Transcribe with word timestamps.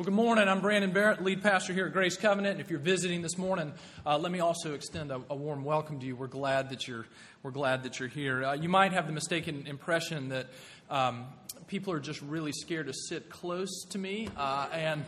Well, 0.00 0.06
good 0.06 0.14
morning. 0.14 0.48
I'm 0.48 0.62
Brandon 0.62 0.92
Barrett, 0.92 1.22
lead 1.22 1.42
pastor 1.42 1.74
here 1.74 1.84
at 1.84 1.92
Grace 1.92 2.16
Covenant. 2.16 2.52
And 2.52 2.60
if 2.62 2.70
you're 2.70 2.78
visiting 2.78 3.20
this 3.20 3.36
morning, 3.36 3.70
uh, 4.06 4.16
let 4.16 4.32
me 4.32 4.40
also 4.40 4.72
extend 4.72 5.12
a, 5.12 5.20
a, 5.28 5.36
warm 5.36 5.62
welcome 5.62 6.00
to 6.00 6.06
you. 6.06 6.16
We're 6.16 6.26
glad 6.26 6.70
that 6.70 6.88
you're 6.88 7.04
we're 7.42 7.50
glad 7.50 7.82
that 7.82 8.00
you're 8.00 8.08
here. 8.08 8.42
Uh, 8.42 8.54
you 8.54 8.70
might 8.70 8.94
have 8.94 9.06
the 9.06 9.12
mistaken 9.12 9.66
impression 9.66 10.30
that 10.30 10.46
um, 10.88 11.26
people 11.66 11.92
are 11.92 12.00
just 12.00 12.22
really 12.22 12.50
scared 12.50 12.86
to 12.86 12.94
sit 12.94 13.28
close 13.28 13.84
to 13.90 13.98
me, 13.98 14.30
uh, 14.38 14.68
and 14.72 15.04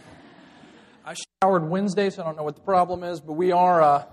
I 1.07 1.15
showered 1.43 1.71
Wednesday, 1.71 2.11
so 2.11 2.21
I 2.21 2.27
don't 2.27 2.37
know 2.37 2.43
what 2.43 2.57
the 2.57 2.61
problem 2.61 3.03
is, 3.03 3.19
but 3.19 3.33
we 3.33 3.51
are. 3.51 3.81
Uh, 3.81 4.05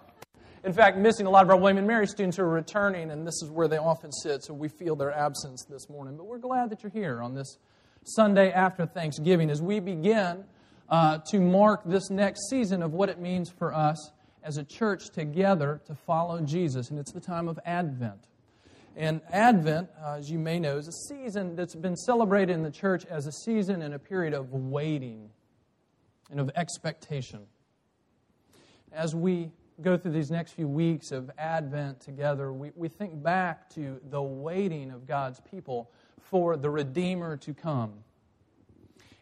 in 0.64 0.71
fact, 0.71 0.98
missing 0.98 1.25
a 1.25 1.30
lot 1.30 1.43
of 1.43 1.50
our 1.50 1.57
William 1.57 1.80
and 1.80 1.88
Mary 1.88 2.07
students 2.07 2.38
who 2.38 2.43
are 2.43 2.50
returning, 2.50 3.11
and 3.11 3.27
this 3.27 3.41
is 3.43 3.50
where 3.50 3.68
they 3.68 3.80
often 3.80 4.14
sit, 4.14 4.46
so 4.46 4.54
we 4.54 4.70
feel 4.70 4.96
their 4.96 5.11
absence 5.11 5.66
this 5.70 5.89
morning. 5.89 6.16
But 6.16 6.27
we're 6.27 6.38
glad 6.38 6.70
that 6.70 6.84
you're 6.84 6.89
here 6.89 7.21
on 7.21 7.36
this 7.36 7.57
Sunday 8.05 8.54
after 8.54 8.86
Thanksgiving 8.86 9.50
as 9.50 9.61
we 9.61 9.82
begin 9.82 10.46
uh, 10.90 11.20
to 11.30 11.40
mark 11.40 11.82
this 11.86 12.09
next 12.09 12.50
season 12.50 12.82
of 12.82 12.94
what 12.94 13.09
it 13.09 13.20
means 13.20 13.50
for 13.50 13.73
us 13.73 14.12
as 14.44 14.58
a 14.58 14.63
church 14.63 15.09
together 15.09 15.82
to 15.86 15.96
follow 15.96 16.41
Jesus. 16.41 16.90
And 16.90 17.00
it's 17.00 17.12
the 17.12 17.20
time 17.20 17.48
of 17.48 17.59
Advent. 17.66 18.27
And 18.96 19.22
Advent, 19.32 19.90
uh, 20.04 20.16
as 20.18 20.30
you 20.30 20.40
may 20.40 20.60
know, 20.60 20.77
is 20.77 20.88
a 20.88 21.13
season 21.13 21.55
that's 21.55 21.76
been 21.76 21.96
celebrated 21.96 22.54
in 22.54 22.63
the 22.63 22.72
church 22.72 23.05
as 23.05 23.27
a 23.27 23.32
season 23.32 23.82
and 23.82 23.94
a 23.94 23.99
period 23.99 24.34
of 24.34 24.52
waiting 24.52 25.30
and 26.32 26.40
of 26.40 26.49
expectation. 26.55 27.41
As 28.91 29.16
we 29.16 29.52
go 29.82 29.98
through 29.98 30.12
these 30.12 30.32
next 30.32 30.54
few 30.54 30.68
weeks 30.68 31.12
of 31.12 31.30
Advent 31.38 32.02
together, 32.02 32.52
we, 32.52 32.71
we 32.76 32.90
think 32.90 33.21
back 33.21 33.70
to 33.76 34.02
the 34.10 34.21
waiting 34.21 34.91
of 34.91 35.08
God's 35.08 35.40
people 35.40 35.91
for 36.20 36.58
the 36.58 36.70
Redeemer 36.70 37.38
to 37.38 37.54
come. 37.54 37.94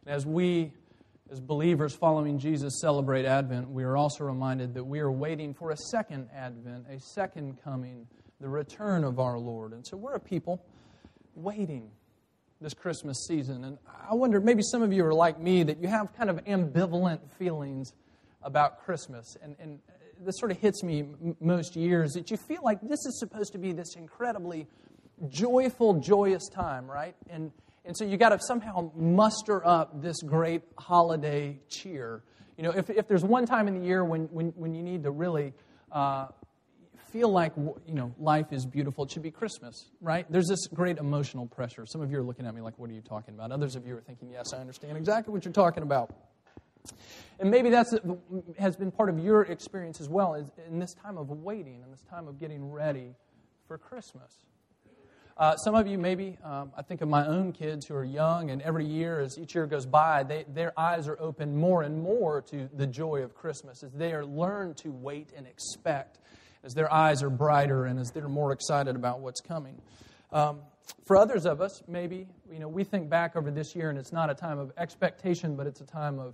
And 0.05 0.15
as 0.15 0.25
we 0.25 0.71
as 1.31 1.39
believers 1.39 1.93
following 1.93 2.39
Jesus 2.39 2.79
celebrate 2.79 3.25
Advent, 3.25 3.69
we 3.69 3.83
are 3.83 3.97
also 3.97 4.23
reminded 4.23 4.73
that 4.75 4.83
we 4.83 4.99
are 4.99 5.11
waiting 5.11 5.53
for 5.53 5.71
a 5.71 5.77
second 5.77 6.29
Advent, 6.33 6.85
a 6.89 6.99
second 6.99 7.61
coming, 7.63 8.07
the 8.39 8.47
return 8.47 9.03
of 9.03 9.19
our 9.19 9.37
Lord. 9.37 9.73
And 9.73 9.85
so 9.85 9.97
we're 9.97 10.15
a 10.15 10.19
people 10.19 10.63
waiting 11.35 11.89
this 12.61 12.73
Christmas 12.73 13.25
season. 13.27 13.63
And 13.65 13.77
I 14.09 14.13
wonder, 14.15 14.39
maybe 14.39 14.63
some 14.63 14.81
of 14.81 14.93
you 14.93 15.05
are 15.05 15.13
like 15.13 15.39
me, 15.39 15.63
that 15.63 15.81
you 15.81 15.87
have 15.87 16.13
kind 16.15 16.29
of 16.29 16.43
ambivalent 16.45 17.19
feelings 17.37 17.93
about 18.41 18.83
Christmas. 18.83 19.35
And, 19.41 19.55
and 19.59 19.79
this 20.23 20.39
sort 20.39 20.51
of 20.51 20.57
hits 20.57 20.83
me 20.83 20.99
m- 20.99 21.35
most 21.39 21.75
years 21.75 22.13
that 22.13 22.31
you 22.31 22.37
feel 22.37 22.61
like 22.63 22.79
this 22.81 23.05
is 23.05 23.19
supposed 23.19 23.51
to 23.51 23.57
be 23.57 23.73
this 23.73 23.95
incredibly 23.95 24.67
joyful, 25.29 25.99
joyous 25.99 26.47
time, 26.47 26.89
right? 26.89 27.15
And 27.29 27.51
and 27.87 27.95
so 27.95 28.03
you 28.03 28.17
got 28.17 28.29
to 28.29 28.39
somehow 28.39 28.91
muster 28.95 29.65
up 29.65 30.01
this 30.01 30.21
great 30.21 30.61
holiday 30.77 31.57
cheer. 31.69 32.21
You 32.57 32.63
know, 32.63 32.71
if, 32.71 32.89
if 32.89 33.07
there's 33.07 33.23
one 33.23 33.45
time 33.45 33.67
in 33.69 33.79
the 33.79 33.85
year 33.85 34.03
when, 34.03 34.23
when, 34.25 34.47
when 34.57 34.75
you 34.75 34.83
need 34.83 35.03
to 35.03 35.11
really 35.11 35.53
uh, 35.91 36.27
feel 37.11 37.29
like, 37.29 37.53
you 37.55 37.93
know, 37.93 38.13
life 38.19 38.51
is 38.51 38.65
beautiful, 38.65 39.05
it 39.05 39.11
should 39.11 39.23
be 39.23 39.31
Christmas, 39.31 39.89
right? 40.01 40.25
There's 40.29 40.47
this 40.47 40.67
great 40.67 40.97
emotional 40.97 41.45
pressure. 41.45 41.85
Some 41.85 42.01
of 42.01 42.11
you 42.11 42.19
are 42.19 42.23
looking 42.23 42.45
at 42.45 42.53
me 42.53 42.61
like, 42.61 42.77
what 42.77 42.89
are 42.89 42.93
you 42.93 43.01
talking 43.01 43.33
about? 43.33 43.51
Others 43.53 43.77
of 43.77 43.87
you 43.87 43.95
are 43.95 44.01
thinking, 44.01 44.31
yes, 44.31 44.53
I 44.53 44.57
understand 44.57 44.97
exactly 44.97 45.33
what 45.33 45.45
you're 45.45 45.53
talking 45.53 45.83
about. 45.83 46.13
And 47.39 47.49
maybe 47.49 47.69
that 47.69 47.87
has 48.59 48.75
been 48.75 48.91
part 48.91 49.09
of 49.09 49.19
your 49.19 49.43
experience 49.43 50.01
as 50.01 50.09
well 50.09 50.33
is 50.33 50.51
in 50.67 50.79
this 50.79 50.93
time 50.93 51.17
of 51.17 51.29
waiting 51.29 51.83
and 51.83 51.93
this 51.93 52.03
time 52.09 52.27
of 52.27 52.37
getting 52.37 52.69
ready 52.69 53.15
for 53.67 53.77
Christmas. 53.77 54.45
Uh, 55.37 55.55
some 55.57 55.75
of 55.75 55.85
you, 55.85 55.99
maybe, 55.99 56.35
um, 56.43 56.71
I 56.75 56.81
think 56.81 57.01
of 57.01 57.09
my 57.09 57.27
own 57.27 57.51
kids 57.51 57.85
who 57.85 57.93
are 57.93 58.03
young, 58.03 58.49
and 58.49 58.59
every 58.63 58.85
year, 58.85 59.19
as 59.19 59.37
each 59.37 59.53
year 59.53 59.67
goes 59.67 59.85
by, 59.85 60.23
they, 60.23 60.45
their 60.51 60.77
eyes 60.79 61.07
are 61.07 61.15
open 61.19 61.55
more 61.55 61.83
and 61.83 62.01
more 62.01 62.41
to 62.41 62.67
the 62.73 62.87
joy 62.87 63.21
of 63.21 63.35
Christmas 63.35 63.83
as 63.83 63.91
they 63.91 64.13
are 64.13 64.25
learned 64.25 64.77
to 64.77 64.89
wait 64.89 65.29
and 65.37 65.45
expect, 65.45 66.17
as 66.63 66.73
their 66.73 66.91
eyes 66.91 67.21
are 67.21 67.29
brighter 67.29 67.85
and 67.85 67.99
as 67.99 68.09
they're 68.09 68.27
more 68.27 68.51
excited 68.51 68.95
about 68.95 69.19
what's 69.19 69.39
coming. 69.39 69.79
Um, 70.31 70.61
for 71.05 71.15
others 71.15 71.45
of 71.45 71.61
us, 71.61 71.83
maybe, 71.87 72.25
you 72.51 72.57
know, 72.57 72.67
we 72.67 72.83
think 72.83 73.07
back 73.07 73.35
over 73.35 73.51
this 73.51 73.75
year, 73.75 73.91
and 73.91 73.99
it's 73.99 74.11
not 74.11 74.31
a 74.31 74.35
time 74.35 74.57
of 74.57 74.71
expectation, 74.75 75.55
but 75.55 75.67
it's 75.67 75.81
a 75.81 75.85
time 75.85 76.17
of, 76.17 76.33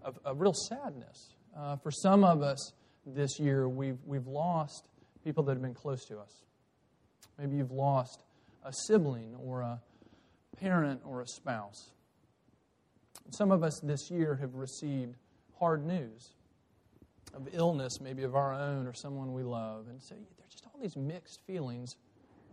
of, 0.00 0.16
of 0.24 0.40
real 0.40 0.54
sadness. 0.54 1.34
Uh, 1.58 1.74
for 1.74 1.90
some 1.90 2.22
of 2.22 2.40
us 2.40 2.72
this 3.04 3.40
year, 3.40 3.68
we've, 3.68 3.98
we've 4.06 4.28
lost 4.28 4.86
people 5.24 5.42
that 5.42 5.54
have 5.54 5.62
been 5.62 5.74
close 5.74 6.04
to 6.04 6.20
us. 6.20 6.44
Maybe 7.36 7.56
you've 7.56 7.72
lost 7.72 8.20
a 8.64 8.72
sibling 8.72 9.34
or 9.38 9.60
a 9.60 9.80
parent 10.56 11.02
or 11.04 11.20
a 11.20 11.26
spouse. 11.26 11.90
Some 13.30 13.50
of 13.50 13.62
us 13.62 13.80
this 13.82 14.10
year 14.10 14.36
have 14.36 14.54
received 14.54 15.16
hard 15.58 15.84
news 15.86 16.32
of 17.34 17.48
illness, 17.52 18.00
maybe 18.00 18.22
of 18.22 18.34
our 18.34 18.54
own 18.54 18.86
or 18.86 18.92
someone 18.92 19.32
we 19.32 19.42
love. 19.42 19.86
And 19.88 20.02
so 20.02 20.14
there's 20.38 20.52
just 20.52 20.66
all 20.66 20.80
these 20.80 20.96
mixed 20.96 21.40
feelings 21.46 21.96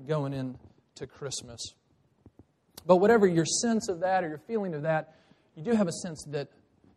going 0.08 0.34
into 0.34 1.08
Christmas. 1.08 1.60
But 2.86 2.98
whatever 2.98 3.28
your 3.28 3.46
sense 3.46 3.90
of 3.90 4.00
that 4.00 4.24
or 4.24 4.30
your 4.30 4.42
feeling 4.48 4.74
of 4.74 4.84
that, 4.84 5.16
you 5.56 5.64
do 5.64 5.72
have 5.72 5.88
a 5.88 5.92
sense 5.92 6.24
that, 6.30 6.48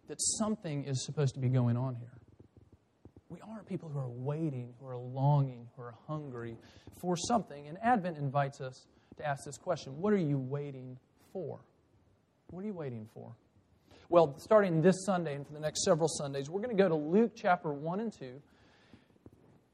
that 0.09 0.21
something 0.39 0.85
is 0.85 1.05
supposed 1.05 1.35
to 1.35 1.41
be 1.41 1.49
going 1.49 1.77
on 1.77 1.97
here. 1.97 2.13
We 3.29 3.41
are 3.41 3.63
people 3.65 3.89
who 3.89 3.99
are 3.99 4.09
waiting, 4.09 4.75
who 4.81 4.87
are 4.87 4.97
longing, 4.97 5.67
who 5.77 5.83
are 5.83 5.95
hungry 6.07 6.57
for 7.01 7.17
something. 7.17 7.67
And 7.67 7.77
Advent 7.83 8.17
invites 8.17 8.61
us 8.61 8.87
to 9.17 9.27
ask 9.27 9.45
this 9.45 9.59
question 9.59 10.01
What 10.01 10.13
are 10.13 10.19
you 10.19 10.39
waiting 10.39 10.99
for? 11.33 11.61
What 12.51 12.63
are 12.63 12.67
you 12.67 12.75
waiting 12.75 13.09
for? 13.13 13.35
Well, 14.09 14.35
starting 14.39 14.83
this 14.83 15.05
Sunday 15.07 15.35
and 15.35 15.47
for 15.47 15.53
the 15.53 15.61
next 15.61 15.85
several 15.85 16.09
Sundays, 16.09 16.51
we're 16.51 16.61
going 16.61 16.77
to 16.77 16.83
go 16.83 16.89
to 16.89 16.95
Luke 16.95 17.33
chapter 17.35 17.73
1 17.73 18.01
and 18.01 18.13
2. 18.13 18.41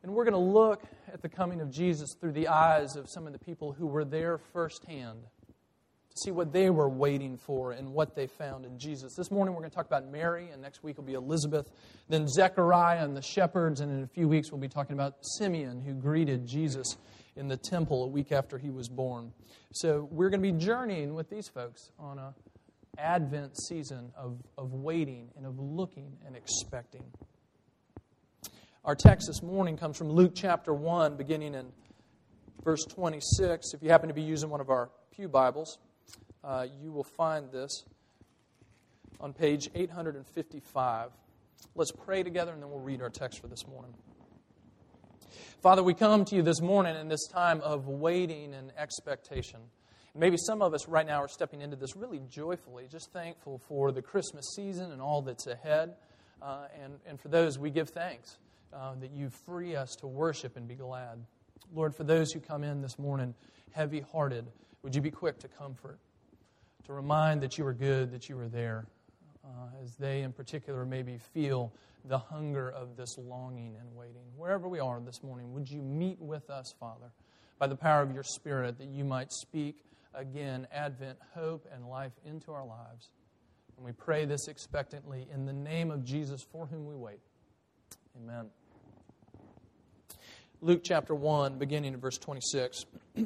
And 0.03 0.15
we're 0.15 0.25
going 0.25 0.33
to 0.33 0.39
look 0.39 0.83
at 1.13 1.21
the 1.21 1.29
coming 1.29 1.61
of 1.61 1.71
Jesus 1.71 2.15
through 2.19 2.33
the 2.33 2.49
eyes 2.49 2.97
of 2.97 3.07
some 3.11 3.27
of 3.27 3.35
the 3.35 3.39
people 3.39 3.73
who 3.73 3.87
were 3.87 4.05
there 4.05 4.39
firsthand 4.39 5.21
to 6.11 6.17
see 6.25 6.31
what 6.31 6.53
they 6.53 6.71
were 6.71 6.89
waiting 6.89 7.37
for 7.37 7.73
and 7.73 7.93
what 7.93 8.15
they 8.17 8.27
found 8.27 8.65
in 8.65 8.79
Jesus. 8.79 9.15
This 9.15 9.31
morning 9.31 9.55
we're 9.55 9.61
going 9.61 9.71
to 9.71 9.77
talk 9.77 9.87
about 9.87 10.11
Mary, 10.11 10.49
and 10.51 10.63
next 10.63 10.83
week 10.83 10.97
will 10.97 11.05
be 11.05 11.13
Elizabeth, 11.13 11.71
then 12.09 12.27
Zechariah 12.27 13.05
and 13.05 13.17
the 13.17 13.23
shepherds, 13.23 13.81
and 13.81 13.93
in 13.93 14.03
a 14.03 14.07
few 14.07 14.27
weeks 14.27 14.51
we'll 14.51 14.61
be 14.61 14.69
talking 14.69 14.95
about 14.95 15.17
Simeon 15.39 15.83
who 15.83 15.93
greeted 15.93 16.47
Jesus 16.47 16.97
in 17.37 17.49
the 17.49 17.57
temple 17.57 18.05
a 18.05 18.07
week 18.07 18.33
after 18.33 18.59
he 18.59 18.71
was 18.71 18.89
born. 18.89 19.33
So 19.73 20.09
we're 20.11 20.31
going 20.31 20.43
to 20.43 20.53
be 20.53 20.59
journeying 20.59 21.15
with 21.15 21.31
these 21.31 21.49
folks 21.49 21.91
on 21.99 22.19
a 22.19 22.35
Advent 22.99 23.57
season 23.59 24.13
of, 24.17 24.43
of 24.59 24.75
waiting 24.75 25.31
and 25.37 25.47
of 25.47 25.59
looking 25.59 26.19
and 26.27 26.37
expecting. 26.37 27.05
Our 28.85 28.95
text 28.95 29.27
this 29.29 29.43
morning 29.43 29.77
comes 29.77 29.97
from 29.97 30.11
Luke 30.11 30.33
chapter 30.35 30.75
1, 30.75 31.17
beginning 31.17 31.55
in 31.55 31.67
verse 32.65 32.85
26. 32.85 33.75
If 33.75 33.83
you 33.83 33.91
happen 33.91 34.09
to 34.09 34.15
be 34.15 34.23
using 34.23 34.51
one 34.51 34.61
of 34.61 34.71
our 34.71 34.91
Pew 35.15 35.29
Bibles, 35.29 35.79
uh, 36.43 36.67
you 36.83 36.93
will 36.93 37.05
find 37.05 37.51
this 37.53 37.85
on 39.21 39.33
page 39.33 39.71
855. 39.75 41.11
Let's 41.75 41.93
pray 41.93 42.23
together 42.23 42.53
and 42.53 42.63
then 42.63 42.71
we'll 42.71 42.81
read 42.81 43.03
our 43.03 43.11
text 43.11 43.41
for 43.41 43.49
this 43.49 43.67
morning. 43.67 43.95
Father, 45.63 45.83
we 45.83 45.93
come 45.93 46.25
to 46.25 46.37
you 46.37 46.41
this 46.41 46.63
morning 46.63 46.97
in 46.97 47.09
this 47.09 47.27
time 47.27 47.61
of 47.61 47.87
waiting 47.87 48.55
and 48.55 48.73
expectation. 48.79 49.61
maybe 50.15 50.39
some 50.39 50.63
of 50.63 50.73
us 50.73 50.89
right 50.89 51.07
now 51.07 51.21
are 51.23 51.29
stepping 51.29 51.61
into 51.61 51.77
this 51.77 51.95
really 51.95 52.23
joyfully, 52.31 52.87
just 52.91 53.13
thankful 53.13 53.59
for 53.69 53.93
the 53.93 54.01
Christmas 54.01 54.55
season 54.57 54.91
and 54.91 55.03
all 55.03 55.21
that's 55.21 55.47
ahead. 55.47 55.97
Uh, 56.41 56.63
and, 56.83 56.95
and 57.07 57.21
for 57.21 57.29
those, 57.29 57.59
we 57.59 57.69
give 57.69 57.91
thanks 57.91 58.39
uh, 58.73 58.95
that 59.03 59.11
you 59.11 59.29
free 59.29 59.77
us 59.77 59.95
to 59.97 60.07
worship 60.07 60.57
and 60.57 60.67
be 60.67 60.77
glad. 60.77 61.23
Lord, 61.75 61.95
for 61.95 62.05
those 62.05 62.33
who 62.33 62.41
come 62.41 62.65
in 62.65 62.81
this 62.81 62.99
morning 62.99 63.35
heavy 63.73 64.01
hearted, 64.01 64.47
would 64.83 64.95
you 64.95 65.03
be 65.03 65.11
quick 65.11 65.39
to 65.41 65.49
comfort, 65.49 65.99
to 66.87 66.95
remind 66.95 67.43
that 67.43 67.59
you 67.59 67.67
are 67.67 67.75
good, 67.75 68.13
that 68.13 68.31
you 68.31 68.39
are 68.39 68.49
there, 68.49 68.87
uh, 69.45 69.83
as 69.85 69.95
they 69.97 70.23
in 70.23 70.33
particular 70.33 70.87
maybe 70.87 71.19
feel 71.35 71.71
the 72.05 72.19
hunger 72.19 72.71
of 72.71 72.97
this 72.97 73.17
longing 73.19 73.77
and 73.79 73.95
waiting. 73.95 74.25
Wherever 74.37 74.69
we 74.69 74.81
are 74.81 75.01
this 75.01 75.23
morning, 75.23 75.53
would 75.53 75.69
you 75.69 75.83
meet 75.83 76.21
with 76.21 76.49
us, 76.51 76.75
Father, 76.79 77.13
by 77.59 77.67
the 77.67 77.77
power 77.77 78.03
of 78.03 78.13
your 78.13 78.23
Spirit, 78.23 78.79
that 78.79 78.89
you 78.89 79.05
might 79.05 79.33
speak 79.33 79.85
again 80.15 80.67
Advent, 80.73 81.19
hope, 81.35 81.67
and 81.73 81.87
life 81.87 82.13
into 82.25 82.53
our 82.53 82.65
lives. 82.65 83.11
And 83.77 83.85
we 83.85 83.93
pray 83.93 84.25
this 84.25 84.49
expectantly 84.49 85.27
in 85.33 85.47
the 85.47 85.53
name 85.53 85.91
of 85.91 86.05
Jesus, 86.05 86.43
for 86.51 86.67
whom 86.67 86.87
we 86.87 86.95
wait. 86.95 87.21
Amen. 88.17 88.47
Luke 90.61 90.83
chapter 90.85 91.15
1, 91.15 91.59
beginning 91.59 91.95
in 91.95 92.01
verse 92.01 92.19
26. 92.19 92.85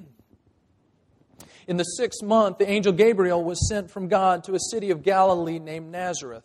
In 1.67 1.79
the 1.79 1.85
sixth 1.85 2.23
month, 2.23 2.59
the 2.59 2.69
angel 2.69 2.93
Gabriel 2.93 3.43
was 3.43 3.69
sent 3.69 3.91
from 3.91 4.07
God 4.09 4.45
to 4.45 4.55
a 4.55 4.61
city 4.61 4.91
of 4.91 5.03
Galilee 5.03 5.59
named 5.59 5.91
Nazareth 5.91 6.45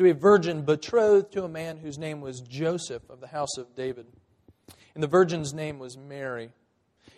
to 0.00 0.10
a 0.10 0.14
virgin 0.14 0.62
betrothed 0.62 1.30
to 1.30 1.44
a 1.44 1.48
man 1.48 1.76
whose 1.76 1.98
name 1.98 2.22
was 2.22 2.40
Joseph 2.40 3.02
of 3.10 3.20
the 3.20 3.26
house 3.26 3.58
of 3.58 3.74
David. 3.76 4.06
And 4.94 5.02
the 5.02 5.08
virgin's 5.08 5.52
name 5.52 5.78
was 5.78 5.98
Mary. 5.98 6.48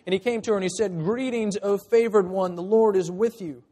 And 0.05 0.11
he 0.11 0.19
came 0.19 0.41
to 0.41 0.51
her 0.51 0.57
and 0.57 0.65
he 0.65 0.69
said, 0.69 0.99
Greetings, 0.99 1.57
O 1.63 1.77
favored 1.77 2.27
one, 2.27 2.55
the 2.55 2.61
Lord 2.61 2.97
is 2.97 3.09
with 3.09 3.41
you. 3.41 3.63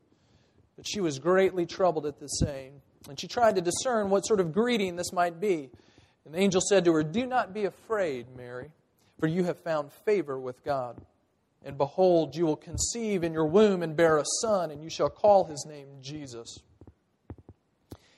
But 0.77 0.87
she 0.87 1.01
was 1.01 1.19
greatly 1.19 1.65
troubled 1.65 2.05
at 2.05 2.19
the 2.19 2.27
saying 2.27 2.81
And 3.09 3.19
she 3.19 3.27
tried 3.27 3.55
to 3.55 3.61
discern 3.61 4.09
what 4.09 4.25
sort 4.25 4.39
of 4.39 4.53
greeting 4.53 4.95
this 4.95 5.11
might 5.11 5.41
be. 5.41 5.69
And 6.23 6.33
the 6.33 6.39
angel 6.39 6.61
said 6.61 6.85
to 6.85 6.93
her, 6.93 7.03
Do 7.03 7.25
not 7.25 7.53
be 7.53 7.65
afraid, 7.65 8.27
Mary, 8.37 8.71
for 9.19 9.27
you 9.27 9.43
have 9.43 9.59
found 9.59 9.91
favor 9.91 10.39
with 10.39 10.63
God. 10.63 11.01
And 11.65 11.77
behold, 11.77 12.33
you 12.33 12.45
will 12.45 12.55
conceive 12.55 13.25
in 13.25 13.33
your 13.33 13.45
womb 13.45 13.83
and 13.83 13.93
bear 13.93 14.17
a 14.17 14.25
son, 14.41 14.71
and 14.71 14.81
you 14.81 14.89
shall 14.89 15.09
call 15.09 15.43
his 15.43 15.65
name 15.67 15.87
Jesus. 16.01 16.59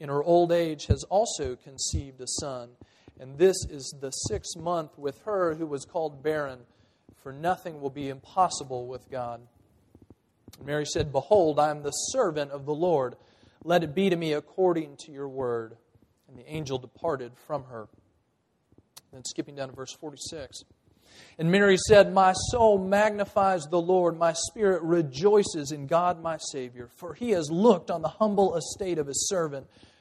in 0.00 0.08
her 0.08 0.24
old 0.24 0.50
age, 0.50 0.86
has 0.86 1.04
also 1.04 1.54
conceived 1.54 2.20
a 2.20 2.26
son. 2.26 2.70
And 3.20 3.38
this 3.38 3.56
is 3.68 3.94
the 4.00 4.10
sixth 4.10 4.56
month 4.58 4.98
with 4.98 5.20
her 5.26 5.54
who 5.54 5.66
was 5.66 5.84
called 5.84 6.22
barren, 6.22 6.60
for 7.22 7.32
nothing 7.32 7.80
will 7.80 7.90
be 7.90 8.08
impossible 8.08 8.86
with 8.86 9.10
God. 9.10 9.42
Mary 10.64 10.86
said, 10.86 11.12
Behold, 11.12 11.58
I 11.58 11.70
am 11.70 11.82
the 11.82 11.90
servant 11.90 12.50
of 12.50 12.64
the 12.64 12.74
Lord. 12.74 13.16
Let 13.62 13.84
it 13.84 13.94
be 13.94 14.08
to 14.08 14.16
me 14.16 14.32
according 14.32 14.96
to 15.04 15.12
your 15.12 15.28
word. 15.28 15.76
And 16.28 16.38
the 16.38 16.50
angel 16.50 16.78
departed 16.78 17.32
from 17.46 17.64
her. 17.64 17.88
Then 19.12 19.24
skipping 19.24 19.56
down 19.56 19.68
to 19.68 19.74
verse 19.74 19.92
46. 19.92 20.62
And 21.38 21.50
Mary 21.50 21.76
said, 21.88 22.12
My 22.12 22.32
soul 22.32 22.78
magnifies 22.78 23.64
the 23.64 23.80
Lord, 23.80 24.18
my 24.18 24.32
spirit 24.32 24.82
rejoices 24.82 25.72
in 25.72 25.86
God 25.86 26.22
my 26.22 26.38
Savior, 26.52 26.88
for 26.96 27.14
he 27.14 27.30
has 27.30 27.50
looked 27.50 27.90
on 27.90 28.02
the 28.02 28.08
humble 28.08 28.56
estate 28.56 28.98
of 28.98 29.06
his 29.06 29.28
servant. 29.28 29.66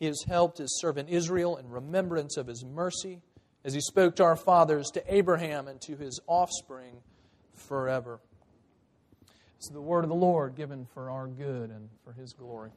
He 0.00 0.06
has 0.06 0.24
helped 0.26 0.56
his 0.56 0.80
servant 0.80 1.10
Israel 1.10 1.58
in 1.58 1.68
remembrance 1.68 2.38
of 2.38 2.46
his 2.46 2.64
mercy, 2.64 3.20
as 3.66 3.74
he 3.74 3.82
spoke 3.82 4.16
to 4.16 4.24
our 4.24 4.34
fathers, 4.34 4.88
to 4.94 5.14
Abraham, 5.14 5.68
and 5.68 5.78
to 5.82 5.94
his 5.94 6.18
offspring 6.26 7.02
forever. 7.54 8.18
It's 9.58 9.68
the 9.68 9.82
word 9.82 10.04
of 10.04 10.08
the 10.08 10.16
Lord 10.16 10.56
given 10.56 10.86
for 10.94 11.10
our 11.10 11.26
good 11.26 11.68
and 11.68 11.90
for 12.02 12.14
his 12.14 12.32
glory. 12.32 12.70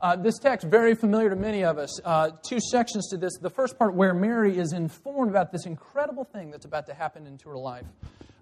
Uh, 0.00 0.16
this 0.16 0.40
text, 0.40 0.66
very 0.66 0.96
familiar 0.96 1.30
to 1.30 1.36
many 1.36 1.62
of 1.62 1.78
us. 1.78 2.00
Uh, 2.04 2.30
two 2.42 2.58
sections 2.58 3.06
to 3.10 3.16
this. 3.16 3.38
The 3.40 3.50
first 3.50 3.78
part, 3.78 3.94
where 3.94 4.12
Mary 4.12 4.58
is 4.58 4.72
informed 4.72 5.30
about 5.30 5.52
this 5.52 5.64
incredible 5.64 6.24
thing 6.24 6.50
that's 6.50 6.64
about 6.64 6.86
to 6.86 6.94
happen 6.94 7.24
into 7.28 7.48
her 7.50 7.56
life, 7.56 7.86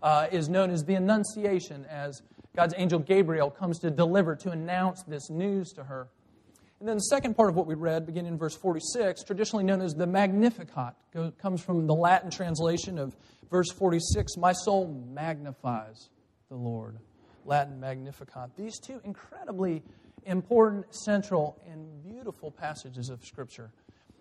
uh, 0.02 0.28
is 0.32 0.48
known 0.48 0.70
as 0.70 0.84
the 0.84 0.94
Annunciation, 0.94 1.84
as 1.84 2.22
God's 2.56 2.72
angel 2.78 2.98
Gabriel 2.98 3.50
comes 3.50 3.78
to 3.80 3.90
deliver, 3.90 4.34
to 4.36 4.52
announce 4.52 5.02
this 5.02 5.28
news 5.28 5.72
to 5.72 5.84
her. 5.84 6.08
And 6.80 6.88
then 6.88 6.96
the 6.96 7.02
second 7.02 7.34
part 7.34 7.50
of 7.50 7.56
what 7.56 7.66
we 7.66 7.74
read, 7.74 8.06
beginning 8.06 8.32
in 8.32 8.38
verse 8.38 8.56
46, 8.56 9.22
traditionally 9.24 9.64
known 9.64 9.82
as 9.82 9.92
the 9.92 10.06
Magnificat, 10.06 10.94
comes 11.38 11.60
from 11.60 11.86
the 11.86 11.94
Latin 11.94 12.30
translation 12.30 12.98
of 12.98 13.14
verse 13.50 13.70
46 13.70 14.38
My 14.38 14.52
soul 14.52 14.88
magnifies 15.12 16.08
the 16.48 16.56
Lord. 16.56 16.96
Latin 17.44 17.80
Magnificat. 17.80 18.50
These 18.56 18.78
two 18.78 18.98
incredibly 19.04 19.82
important, 20.24 20.94
central, 20.94 21.60
and 21.70 22.02
beautiful 22.02 22.50
passages 22.50 23.10
of 23.10 23.24
Scripture. 23.24 23.70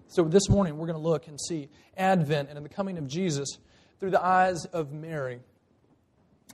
So 0.08 0.24
this 0.24 0.50
morning 0.50 0.78
we're 0.78 0.88
going 0.88 1.02
to 1.02 1.08
look 1.08 1.28
and 1.28 1.40
see 1.40 1.70
Advent 1.96 2.50
and 2.50 2.66
the 2.66 2.70
coming 2.70 2.98
of 2.98 3.08
Jesus 3.08 3.58
through 4.02 4.12
the 4.12 4.26
eyes 4.26 4.66
of 4.66 4.92
Mary. 4.92 5.40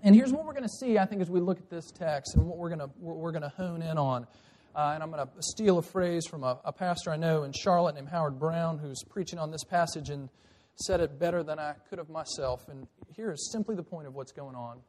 And 0.04 0.13
here's 0.13 0.31
what 0.31 0.46
we're 0.46 0.54
going 0.54 0.63
to 0.63 0.69
see, 0.69 1.00
I 1.00 1.06
think, 1.06 1.22
as 1.22 1.31
we 1.31 1.40
look 1.40 1.58
at 1.58 1.69
this 1.69 1.90
text 1.90 2.36
and 2.36 2.46
what 2.46 2.58
we're 2.58 2.69
going 2.69 2.80
to, 2.80 2.90
we're 3.00 3.31
going 3.31 3.42
to 3.42 3.50
hone 3.50 3.81
in 3.81 3.98
on. 3.98 4.28
Uh, 4.75 4.92
and 4.94 5.01
I'm 5.01 5.10
going 5.10 5.25
to 5.25 5.31
steal 5.39 5.77
a 5.77 5.81
phrase 5.81 6.27
from 6.27 6.44
a, 6.44 6.60
a 6.66 6.74
pastor 6.74 7.10
I 7.10 7.16
know 7.16 7.44
in 7.44 7.54
Charlotte 7.54 7.95
named 7.95 8.10
Howard 8.10 8.38
Brown, 8.38 8.77
who's 8.77 9.01
preaching 9.10 9.39
on 9.39 9.50
this 9.50 9.63
passage 9.63 10.10
and 10.10 10.27
said 10.75 11.00
it 11.00 11.18
better 11.18 11.44
than 11.44 11.60
I 11.60 11.75
could 11.89 11.98
have 11.98 12.10
myself. 12.10 12.68
And 12.68 12.86
here 13.16 13.31
is 13.31 13.50
simply 13.54 13.75
the 13.75 13.83
point 13.83 14.06
of 14.06 14.13
what's 14.13 14.33
going 14.33 14.56
on 14.56 14.81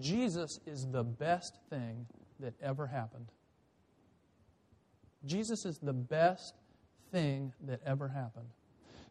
Jesus 0.00 0.58
is 0.66 0.86
the 0.90 1.02
best 1.02 1.58
thing 1.68 2.06
that 2.40 2.54
ever 2.62 2.86
happened. 2.86 3.26
Jesus 5.24 5.64
is 5.66 5.78
the 5.82 5.92
best 5.92 6.54
thing 7.10 7.52
that 7.66 7.80
ever 7.84 8.08
happened. 8.08 8.48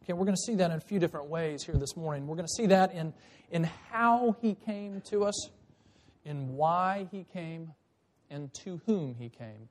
Okay, 0.02 0.12
we're 0.12 0.24
going 0.24 0.34
to 0.34 0.42
see 0.42 0.56
that 0.56 0.70
in 0.70 0.76
a 0.76 0.80
few 0.80 0.98
different 0.98 1.28
ways 1.28 1.62
here 1.62 1.76
this 1.76 1.96
morning. 1.96 2.26
We're 2.26 2.36
going 2.36 2.48
to 2.48 2.54
see 2.56 2.66
that 2.66 2.92
in, 2.92 3.14
in 3.50 3.64
how 3.90 4.36
he 4.42 4.54
came 4.54 5.00
to 5.10 5.24
us, 5.24 5.50
in 6.24 6.56
why 6.56 7.06
he 7.12 7.24
came, 7.32 7.72
and 8.28 8.52
to 8.64 8.80
whom 8.86 9.14
he 9.14 9.28
came. 9.28 9.68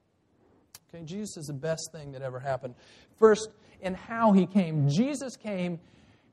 Okay, 0.93 1.03
Jesus 1.05 1.37
is 1.37 1.45
the 1.45 1.53
best 1.53 1.89
thing 1.93 2.11
that 2.11 2.21
ever 2.21 2.39
happened. 2.39 2.75
First, 3.17 3.49
in 3.81 3.93
how 3.93 4.31
he 4.31 4.45
came. 4.45 4.89
Jesus 4.89 5.35
came, 5.35 5.79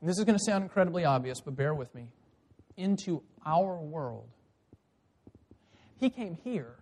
and 0.01 0.09
this 0.09 0.19
is 0.19 0.25
going 0.25 0.39
to 0.39 0.45
sound 0.45 0.63
incredibly 0.63 1.05
obvious, 1.05 1.41
but 1.41 1.57
bear 1.57 1.75
with 1.75 1.95
me, 1.95 2.09
into 2.77 3.23
our 3.45 3.79
world. 3.79 4.29
He 5.97 6.11
came 6.11 6.37
here 6.45 6.77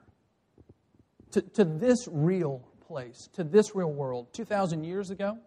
to, 1.33 1.41
to 1.41 1.65
this 1.65 2.07
real 2.11 2.67
place, 2.87 3.29
to 3.35 3.45
this 3.45 3.75
real 3.75 3.93
world, 3.93 4.33
2,000 4.33 4.85
years 4.85 5.11
ago, 5.11 5.39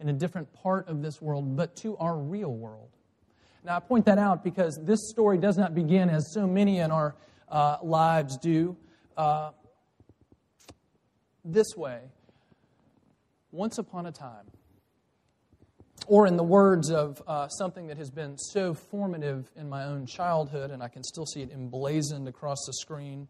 in 0.00 0.08
a 0.08 0.12
different 0.12 0.52
part 0.52 0.88
of 0.88 1.02
this 1.02 1.22
world, 1.22 1.56
but 1.56 1.76
to 1.76 1.96
our 1.98 2.16
real 2.16 2.52
world. 2.52 2.88
Now, 3.64 3.76
I 3.76 3.80
point 3.80 4.06
that 4.06 4.18
out 4.18 4.42
because 4.42 4.80
this 4.82 5.08
story 5.10 5.38
does 5.38 5.56
not 5.56 5.74
begin 5.74 6.10
as 6.10 6.32
so 6.32 6.46
many 6.48 6.80
in 6.80 6.90
our 6.90 7.14
uh, 7.48 7.76
lives 7.82 8.36
do 8.38 8.76
uh, 9.16 9.50
this 11.44 11.76
way. 11.76 12.00
Once 13.50 13.78
upon 13.78 14.06
a 14.06 14.12
time, 14.12 14.46
or 16.06 16.26
in 16.26 16.36
the 16.36 16.42
words 16.42 16.90
of 16.90 17.22
uh, 17.26 17.48
something 17.48 17.86
that 17.86 17.98
has 17.98 18.10
been 18.10 18.36
so 18.36 18.74
formative 18.74 19.50
in 19.56 19.68
my 19.68 19.84
own 19.84 20.06
childhood, 20.06 20.70
and 20.70 20.82
I 20.82 20.88
can 20.88 21.04
still 21.04 21.26
see 21.26 21.42
it 21.42 21.52
emblazoned 21.52 22.28
across 22.28 22.58
the 22.66 22.72
screen 22.72 23.28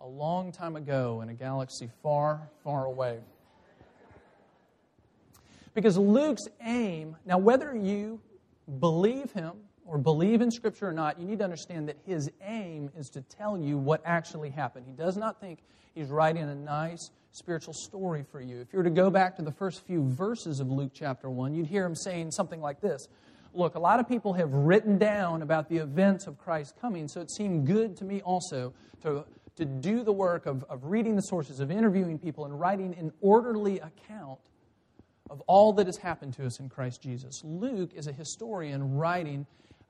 a 0.00 0.06
long 0.06 0.50
time 0.50 0.74
ago 0.74 1.20
in 1.20 1.28
a 1.28 1.34
galaxy 1.34 1.88
far, 2.02 2.48
far 2.64 2.86
away. 2.86 3.20
Because 5.74 5.96
Luke's 5.96 6.48
aim, 6.60 7.16
now, 7.24 7.38
whether 7.38 7.74
you 7.74 8.20
believe 8.80 9.32
him 9.32 9.52
or 9.84 9.98
believe 9.98 10.40
in 10.40 10.50
Scripture 10.50 10.88
or 10.88 10.92
not, 10.92 11.18
you 11.20 11.26
need 11.26 11.38
to 11.38 11.44
understand 11.44 11.88
that 11.88 11.96
his 12.06 12.30
aim 12.42 12.90
is 12.96 13.08
to 13.10 13.22
tell 13.22 13.58
you 13.58 13.78
what 13.78 14.00
actually 14.04 14.50
happened. 14.50 14.86
He 14.86 14.92
does 14.92 15.16
not 15.16 15.40
think 15.40 15.60
he's 15.94 16.08
writing 16.08 16.42
a 16.42 16.54
nice 16.54 17.10
spiritual 17.32 17.74
story 17.74 18.24
for 18.30 18.40
you. 18.40 18.60
If 18.60 18.72
you 18.72 18.78
were 18.78 18.84
to 18.84 18.90
go 18.90 19.10
back 19.10 19.36
to 19.36 19.42
the 19.42 19.52
first 19.52 19.84
few 19.86 20.04
verses 20.04 20.60
of 20.60 20.70
Luke 20.70 20.92
chapter 20.94 21.30
1, 21.30 21.54
you'd 21.54 21.66
hear 21.66 21.84
him 21.84 21.96
saying 21.96 22.30
something 22.30 22.60
like 22.60 22.80
this 22.80 23.08
Look, 23.54 23.74
a 23.74 23.80
lot 23.80 24.00
of 24.00 24.08
people 24.08 24.32
have 24.32 24.52
written 24.52 24.96
down 24.96 25.42
about 25.42 25.68
the 25.68 25.76
events 25.76 26.26
of 26.26 26.38
Christ's 26.38 26.72
coming, 26.80 27.06
so 27.08 27.20
it 27.20 27.30
seemed 27.30 27.66
good 27.66 27.96
to 27.98 28.04
me 28.04 28.22
also 28.22 28.72
to 29.02 29.24
to 29.56 29.64
do 29.64 30.02
the 30.02 30.12
work 30.12 30.46
of, 30.46 30.64
of 30.64 30.84
reading 30.84 31.14
the 31.14 31.22
sources, 31.22 31.60
of 31.60 31.70
interviewing 31.70 32.18
people, 32.18 32.44
and 32.44 32.58
writing 32.58 32.94
an 32.98 33.12
orderly 33.20 33.78
account 33.80 34.40
of 35.30 35.40
all 35.42 35.72
that 35.74 35.86
has 35.86 35.96
happened 35.96 36.34
to 36.34 36.46
us 36.46 36.60
in 36.60 36.68
Christ 36.68 37.02
Jesus. 37.02 37.42
Luke 37.44 37.92
is 37.94 38.06
a 38.06 38.12
historian 38.12 38.94
writing 38.94 39.46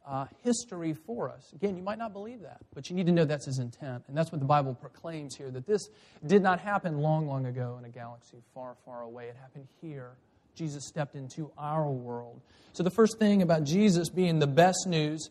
uh, 0.07 0.27
history 0.43 0.95
for 0.95 1.31
us. 1.31 1.53
Again, 1.55 1.77
you 1.77 1.83
might 1.83 1.99
not 1.99 2.13
believe 2.13 2.43
that, 2.43 2.61
but 2.75 2.91
you 2.91 2.97
need 2.97 3.07
to 3.07 3.13
know 3.13 3.25
that's 3.25 3.47
his 3.47 3.59
intent. 3.59 4.05
And 4.09 4.17
that's 4.17 4.33
what 4.33 4.41
the 4.41 4.47
Bible 4.47 4.75
proclaims 4.75 5.37
here 5.37 5.51
that 5.51 5.67
this 5.67 5.89
did 6.27 6.43
not 6.43 6.61
happen 6.61 6.99
long, 6.99 7.27
long 7.27 7.47
ago 7.47 7.77
in 7.79 7.85
a 7.85 7.89
galaxy 7.89 8.39
far, 8.55 8.75
far 8.85 9.03
away. 9.03 9.29
It 9.29 9.37
happened 9.41 9.69
here. 9.81 10.13
Jesus 10.55 10.87
stepped 10.87 11.15
into 11.15 11.51
our 11.57 11.91
world. 11.91 12.41
So, 12.73 12.83
the 12.83 12.91
first 12.91 13.19
thing 13.19 13.43
about 13.43 13.65
Jesus 13.65 14.11
being 14.11 14.39
the 14.39 14.47
best 14.47 14.87
news, 14.87 15.31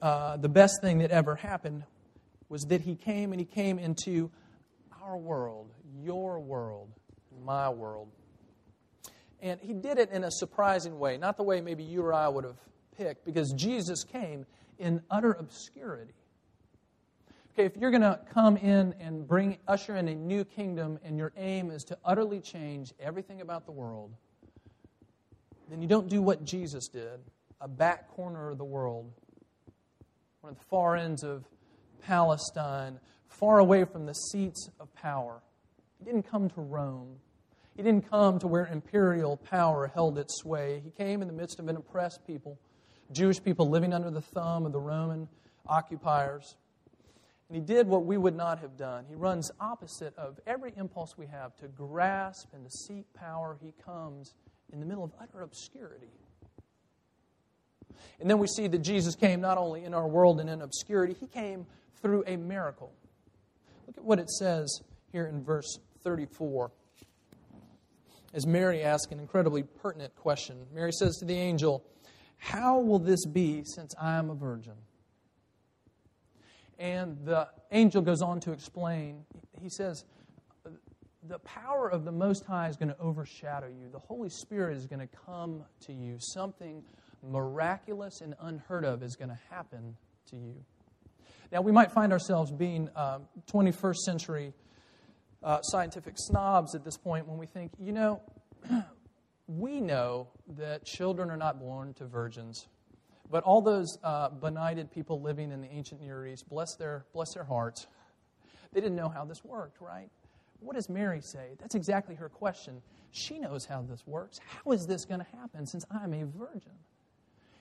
uh, 0.00 0.36
the 0.36 0.48
best 0.48 0.74
thing 0.80 0.98
that 0.98 1.10
ever 1.10 1.34
happened, 1.34 1.84
was 2.48 2.62
that 2.64 2.82
he 2.82 2.94
came 2.94 3.32
and 3.32 3.40
he 3.40 3.46
came 3.46 3.78
into 3.78 4.30
our 5.02 5.16
world, 5.16 5.72
your 6.00 6.38
world, 6.38 6.90
my 7.44 7.70
world. 7.70 8.08
And 9.40 9.58
he 9.60 9.72
did 9.72 9.98
it 9.98 10.10
in 10.12 10.22
a 10.22 10.30
surprising 10.30 11.00
way, 11.00 11.16
not 11.16 11.36
the 11.36 11.42
way 11.42 11.60
maybe 11.60 11.82
you 11.82 12.02
or 12.02 12.14
I 12.14 12.28
would 12.28 12.44
have 12.44 12.58
picked, 12.96 13.24
because 13.24 13.52
Jesus 13.52 14.04
came 14.04 14.46
in 14.78 15.02
utter 15.10 15.32
obscurity. 15.32 16.14
Okay, 17.54 17.66
if 17.66 17.76
you're 17.76 17.90
going 17.90 18.02
to 18.02 18.18
come 18.32 18.56
in 18.56 18.94
and 18.98 19.28
bring 19.28 19.58
usher 19.68 19.96
in 19.96 20.08
a 20.08 20.14
new 20.14 20.44
kingdom 20.44 20.98
and 21.04 21.18
your 21.18 21.32
aim 21.36 21.70
is 21.70 21.84
to 21.84 21.98
utterly 22.04 22.40
change 22.40 22.92
everything 22.98 23.42
about 23.42 23.66
the 23.66 23.72
world, 23.72 24.14
then 25.68 25.82
you 25.82 25.88
don't 25.88 26.08
do 26.08 26.22
what 26.22 26.44
Jesus 26.44 26.88
did, 26.88 27.20
a 27.60 27.68
back 27.68 28.08
corner 28.08 28.50
of 28.50 28.58
the 28.58 28.64
world, 28.64 29.12
one 30.40 30.52
of 30.52 30.58
the 30.58 30.64
far 30.64 30.96
ends 30.96 31.22
of 31.22 31.44
Palestine, 32.00 32.98
far 33.28 33.58
away 33.58 33.84
from 33.84 34.06
the 34.06 34.14
seats 34.14 34.70
of 34.80 34.92
power. 34.94 35.42
He 35.98 36.04
didn't 36.04 36.24
come 36.24 36.48
to 36.50 36.60
Rome. 36.60 37.16
He 37.76 37.82
didn't 37.82 38.08
come 38.10 38.38
to 38.40 38.48
where 38.48 38.66
imperial 38.66 39.36
power 39.36 39.90
held 39.94 40.18
its 40.18 40.38
sway. 40.38 40.82
He 40.84 40.90
came 40.90 41.22
in 41.22 41.28
the 41.28 41.34
midst 41.34 41.58
of 41.58 41.68
an 41.68 41.76
oppressed 41.76 42.26
people, 42.26 42.58
Jewish 43.12 43.42
people 43.42 43.68
living 43.68 43.92
under 43.92 44.10
the 44.10 44.20
thumb 44.20 44.66
of 44.66 44.72
the 44.72 44.80
Roman 44.80 45.28
occupiers. 45.66 46.56
And 47.48 47.56
he 47.56 47.62
did 47.62 47.86
what 47.86 48.06
we 48.06 48.16
would 48.16 48.34
not 48.34 48.60
have 48.60 48.76
done. 48.76 49.04
He 49.08 49.14
runs 49.14 49.50
opposite 49.60 50.16
of 50.16 50.40
every 50.46 50.72
impulse 50.76 51.18
we 51.18 51.26
have 51.26 51.54
to 51.56 51.68
grasp 51.68 52.48
and 52.54 52.64
to 52.64 52.70
seek 52.70 53.12
power. 53.12 53.58
He 53.60 53.74
comes 53.84 54.34
in 54.72 54.80
the 54.80 54.86
middle 54.86 55.04
of 55.04 55.12
utter 55.20 55.42
obscurity. 55.42 56.08
And 58.20 58.30
then 58.30 58.38
we 58.38 58.46
see 58.46 58.68
that 58.68 58.78
Jesus 58.78 59.14
came 59.14 59.40
not 59.40 59.58
only 59.58 59.84
in 59.84 59.92
our 59.92 60.08
world 60.08 60.40
and 60.40 60.48
in 60.48 60.62
obscurity, 60.62 61.14
he 61.18 61.26
came 61.26 61.66
through 62.00 62.24
a 62.26 62.36
miracle. 62.36 62.92
Look 63.86 63.98
at 63.98 64.04
what 64.04 64.18
it 64.18 64.30
says 64.30 64.80
here 65.10 65.26
in 65.26 65.44
verse 65.44 65.78
34. 66.02 66.70
As 68.34 68.46
Mary 68.46 68.82
asks 68.82 69.12
an 69.12 69.20
incredibly 69.20 69.62
pertinent 69.62 70.16
question, 70.16 70.56
Mary 70.72 70.92
says 70.92 71.18
to 71.18 71.26
the 71.26 71.34
angel, 71.34 71.84
How 72.42 72.80
will 72.80 72.98
this 72.98 73.24
be 73.24 73.62
since 73.64 73.94
I 74.00 74.18
am 74.18 74.28
a 74.28 74.34
virgin? 74.34 74.74
And 76.76 77.16
the 77.24 77.46
angel 77.70 78.02
goes 78.02 78.20
on 78.20 78.40
to 78.40 78.50
explain. 78.50 79.24
He 79.60 79.68
says, 79.68 80.04
The 81.22 81.38
power 81.38 81.88
of 81.88 82.04
the 82.04 82.10
Most 82.10 82.44
High 82.44 82.66
is 82.66 82.76
going 82.76 82.88
to 82.88 82.98
overshadow 82.98 83.68
you. 83.68 83.88
The 83.92 84.00
Holy 84.00 84.28
Spirit 84.28 84.76
is 84.76 84.88
going 84.88 84.98
to 84.98 85.08
come 85.24 85.62
to 85.86 85.92
you. 85.92 86.16
Something 86.18 86.82
miraculous 87.22 88.20
and 88.20 88.34
unheard 88.40 88.84
of 88.84 89.04
is 89.04 89.14
going 89.14 89.30
to 89.30 89.38
happen 89.48 89.96
to 90.30 90.36
you. 90.36 90.56
Now, 91.52 91.60
we 91.60 91.70
might 91.70 91.92
find 91.92 92.12
ourselves 92.12 92.50
being 92.50 92.88
uh, 92.96 93.20
21st 93.52 93.98
century 93.98 94.52
uh, 95.44 95.60
scientific 95.62 96.14
snobs 96.16 96.74
at 96.74 96.84
this 96.84 96.96
point 96.96 97.28
when 97.28 97.38
we 97.38 97.46
think, 97.46 97.70
you 97.78 97.92
know, 97.92 98.20
we 99.46 99.80
know 99.80 100.28
that 100.56 100.84
children 100.84 101.30
are 101.30 101.36
not 101.36 101.58
born 101.58 101.94
to 101.94 102.06
virgins. 102.06 102.68
But 103.30 103.44
all 103.44 103.62
those 103.62 103.98
uh, 104.04 104.28
benighted 104.28 104.90
people 104.90 105.20
living 105.20 105.52
in 105.52 105.60
the 105.60 105.68
ancient 105.68 106.02
Near 106.02 106.26
East, 106.26 106.48
bless 106.48 106.74
their, 106.74 107.06
bless 107.14 107.34
their 107.34 107.44
hearts, 107.44 107.86
they 108.72 108.80
didn't 108.80 108.96
know 108.96 109.08
how 109.08 109.24
this 109.24 109.44
worked, 109.44 109.80
right? 109.80 110.08
What 110.60 110.76
does 110.76 110.88
Mary 110.88 111.20
say? 111.20 111.50
That's 111.58 111.74
exactly 111.74 112.14
her 112.14 112.28
question. 112.28 112.82
She 113.10 113.38
knows 113.38 113.64
how 113.64 113.82
this 113.82 114.06
works. 114.06 114.38
How 114.46 114.72
is 114.72 114.86
this 114.86 115.04
going 115.04 115.20
to 115.20 115.26
happen 115.38 115.66
since 115.66 115.84
I'm 115.90 116.14
a 116.14 116.24
virgin? 116.24 116.72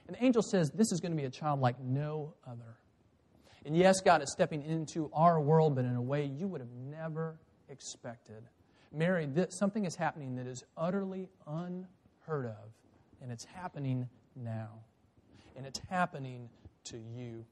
And 0.07 0.15
the 0.15 0.23
angel 0.23 0.41
says 0.41 0.71
this 0.71 0.91
is 0.91 0.99
going 0.99 1.11
to 1.11 1.17
be 1.17 1.25
a 1.25 1.29
child 1.29 1.59
like 1.59 1.79
no 1.79 2.33
other. 2.45 2.77
And 3.65 3.75
yes, 3.75 4.01
God 4.01 4.21
is 4.21 4.31
stepping 4.31 4.63
into 4.63 5.09
our 5.13 5.39
world, 5.39 5.75
but 5.75 5.85
in 5.85 5.95
a 5.95 6.01
way 6.01 6.25
you 6.25 6.47
would 6.47 6.61
have 6.61 6.71
never 6.89 7.37
expected. 7.69 8.43
Mary, 8.93 9.25
this, 9.25 9.57
something 9.57 9.85
is 9.85 9.95
happening 9.95 10.35
that 10.35 10.47
is 10.47 10.63
utterly 10.77 11.29
unheard 11.47 12.45
of, 12.45 12.73
and 13.21 13.31
it's 13.31 13.45
happening 13.45 14.07
now 14.35 14.69
and 15.55 15.65
it's 15.65 15.81
happening 15.89 16.49
to 16.85 16.97
you. 16.97 17.45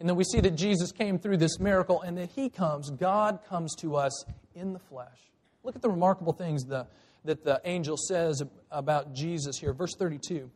And 0.00 0.08
then 0.08 0.16
we 0.16 0.24
see 0.24 0.40
that 0.40 0.52
Jesus 0.52 0.92
came 0.92 1.18
through 1.18 1.38
this 1.38 1.58
miracle 1.58 2.02
and 2.02 2.16
that 2.18 2.30
he 2.30 2.48
comes, 2.48 2.90
God 2.90 3.40
comes 3.48 3.74
to 3.76 3.96
us 3.96 4.24
in 4.54 4.72
the 4.72 4.78
flesh. 4.78 5.18
Look 5.64 5.76
at 5.76 5.82
the 5.82 5.90
remarkable 5.90 6.32
things 6.32 6.64
the, 6.64 6.86
that 7.24 7.44
the 7.44 7.60
angel 7.64 7.96
says 7.96 8.42
about 8.70 9.14
Jesus 9.14 9.58
here. 9.58 9.72
Verse 9.72 9.94
32. 9.96 10.50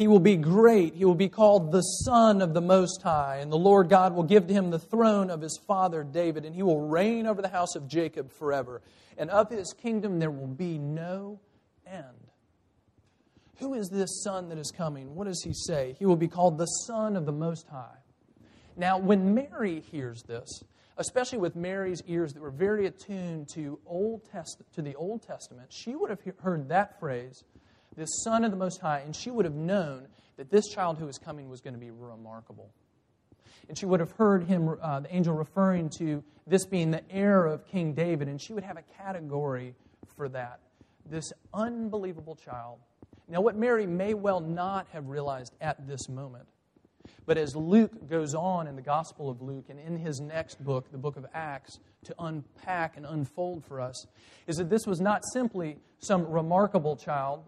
He 0.00 0.08
will 0.08 0.18
be 0.18 0.36
great. 0.36 0.94
He 0.94 1.04
will 1.04 1.14
be 1.14 1.28
called 1.28 1.72
the 1.72 1.82
Son 1.82 2.40
of 2.40 2.54
the 2.54 2.62
Most 2.62 3.02
High. 3.02 3.36
And 3.42 3.52
the 3.52 3.58
Lord 3.58 3.90
God 3.90 4.14
will 4.14 4.22
give 4.22 4.46
to 4.46 4.54
him 4.54 4.70
the 4.70 4.78
throne 4.78 5.28
of 5.28 5.42
his 5.42 5.60
father 5.66 6.02
David, 6.02 6.46
and 6.46 6.54
he 6.54 6.62
will 6.62 6.80
reign 6.80 7.26
over 7.26 7.42
the 7.42 7.48
house 7.48 7.74
of 7.74 7.86
Jacob 7.86 8.32
forever. 8.32 8.80
And 9.18 9.28
of 9.28 9.50
his 9.50 9.74
kingdom 9.74 10.18
there 10.18 10.30
will 10.30 10.46
be 10.46 10.78
no 10.78 11.38
end. 11.86 12.30
Who 13.58 13.74
is 13.74 13.90
this 13.90 14.22
son 14.24 14.48
that 14.48 14.56
is 14.56 14.72
coming? 14.74 15.14
What 15.14 15.26
does 15.26 15.42
he 15.44 15.52
say? 15.52 15.94
He 15.98 16.06
will 16.06 16.16
be 16.16 16.28
called 16.28 16.56
the 16.56 16.64
Son 16.64 17.14
of 17.14 17.26
the 17.26 17.32
Most 17.32 17.68
High. 17.68 17.98
Now, 18.78 18.96
when 18.96 19.34
Mary 19.34 19.80
hears 19.80 20.22
this, 20.22 20.48
especially 20.96 21.40
with 21.40 21.56
Mary's 21.56 22.00
ears 22.06 22.32
that 22.32 22.40
were 22.40 22.50
very 22.50 22.86
attuned 22.86 23.50
to 23.50 23.78
Old 23.84 24.24
Test- 24.32 24.62
to 24.76 24.80
the 24.80 24.94
Old 24.94 25.20
Testament, 25.22 25.70
she 25.70 25.94
would 25.94 26.08
have 26.08 26.20
heard 26.38 26.70
that 26.70 26.98
phrase, 26.98 27.44
"the 27.96 28.06
Son 28.06 28.44
of 28.44 28.50
the 28.50 28.56
Most 28.56 28.80
High," 28.80 29.00
and 29.00 29.14
she 29.14 29.30
would 29.30 29.44
have 29.44 29.54
known 29.54 30.08
that 30.36 30.50
this 30.50 30.68
child 30.68 30.98
who 30.98 31.06
was 31.06 31.18
coming 31.18 31.48
was 31.48 31.60
going 31.60 31.74
to 31.74 31.80
be 31.80 31.90
remarkable. 31.90 32.70
And 33.68 33.78
she 33.78 33.86
would 33.86 34.00
have 34.00 34.12
heard 34.12 34.44
him, 34.44 34.76
uh, 34.80 35.00
the 35.00 35.14
angel, 35.14 35.34
referring 35.34 35.90
to 35.98 36.24
this 36.46 36.66
being 36.66 36.90
the 36.90 37.08
heir 37.10 37.46
of 37.46 37.66
King 37.66 37.92
David, 37.92 38.28
and 38.28 38.40
she 38.40 38.52
would 38.52 38.64
have 38.64 38.76
a 38.76 38.82
category 38.82 39.74
for 40.16 40.28
that. 40.30 40.60
This 41.06 41.32
unbelievable 41.52 42.36
child 42.36 42.78
now, 43.30 43.40
what 43.40 43.54
Mary 43.54 43.86
may 43.86 44.12
well 44.12 44.40
not 44.40 44.88
have 44.92 45.06
realized 45.06 45.54
at 45.60 45.86
this 45.86 46.08
moment, 46.08 46.48
but 47.26 47.38
as 47.38 47.54
Luke 47.54 48.08
goes 48.08 48.34
on 48.34 48.66
in 48.66 48.74
the 48.74 48.82
Gospel 48.82 49.30
of 49.30 49.40
Luke 49.40 49.66
and 49.68 49.78
in 49.78 49.96
his 49.96 50.20
next 50.20 50.62
book, 50.64 50.90
the 50.90 50.98
book 50.98 51.16
of 51.16 51.24
Acts, 51.32 51.78
to 52.06 52.14
unpack 52.18 52.96
and 52.96 53.06
unfold 53.06 53.64
for 53.64 53.80
us, 53.80 54.04
is 54.48 54.56
that 54.56 54.68
this 54.68 54.84
was 54.84 55.00
not 55.00 55.22
simply 55.32 55.76
some 56.00 56.28
remarkable 56.28 56.96
child, 56.96 57.44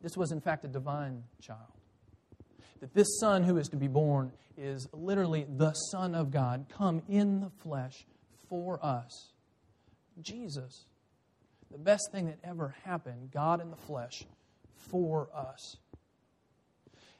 this 0.00 0.16
was 0.16 0.32
in 0.32 0.40
fact 0.40 0.64
a 0.64 0.68
divine 0.68 1.24
child. 1.40 1.60
That 2.80 2.94
this 2.94 3.18
son 3.20 3.44
who 3.44 3.58
is 3.58 3.68
to 3.68 3.76
be 3.76 3.88
born 3.88 4.32
is 4.56 4.88
literally 4.92 5.46
the 5.48 5.72
Son 5.72 6.14
of 6.14 6.30
God, 6.30 6.66
come 6.70 7.02
in 7.08 7.40
the 7.40 7.50
flesh 7.62 8.06
for 8.48 8.84
us. 8.84 9.32
Jesus, 10.20 10.86
the 11.70 11.78
best 11.78 12.10
thing 12.12 12.26
that 12.26 12.38
ever 12.42 12.74
happened, 12.84 13.30
God 13.32 13.60
in 13.60 13.70
the 13.70 13.76
flesh 13.76 14.24
for 14.76 15.28
us. 15.34 15.76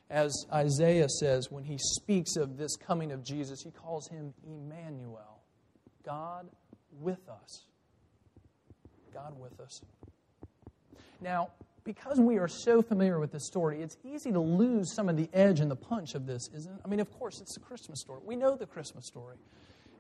As 0.09 0.33
Isaiah 0.53 1.09
says 1.09 1.51
when 1.51 1.65
he 1.65 1.79
speaks 1.79 2.37
of 2.37 2.57
this 2.57 2.77
coming 2.77 3.13
of 3.13 3.23
Jesus, 3.23 3.63
he 3.63 3.71
calls 3.71 4.09
him 4.09 4.35
Emmanuel, 4.45 5.41
God 6.05 6.49
with 6.99 7.29
us. 7.29 7.65
God 9.15 9.39
with 9.39 9.61
us. 9.61 9.81
Now, 11.21 11.51
because 11.95 12.21
we 12.21 12.39
are 12.39 12.47
so 12.47 12.81
familiar 12.81 13.19
with 13.19 13.33
this 13.33 13.45
story, 13.45 13.83
it's 13.83 13.97
easy 14.05 14.31
to 14.31 14.39
lose 14.39 14.95
some 14.95 15.09
of 15.09 15.17
the 15.17 15.29
edge 15.33 15.59
and 15.59 15.69
the 15.69 15.75
punch 15.75 16.15
of 16.15 16.25
this, 16.25 16.49
isn't 16.55 16.73
it? 16.73 16.81
I 16.85 16.89
mean, 16.89 17.01
of 17.01 17.11
course, 17.11 17.41
it's 17.41 17.55
the 17.55 17.61
Christmas 17.61 18.01
story. 18.01 18.21
We 18.25 18.37
know 18.37 18.55
the 18.55 18.67
Christmas 18.67 19.09
story. 19.09 19.35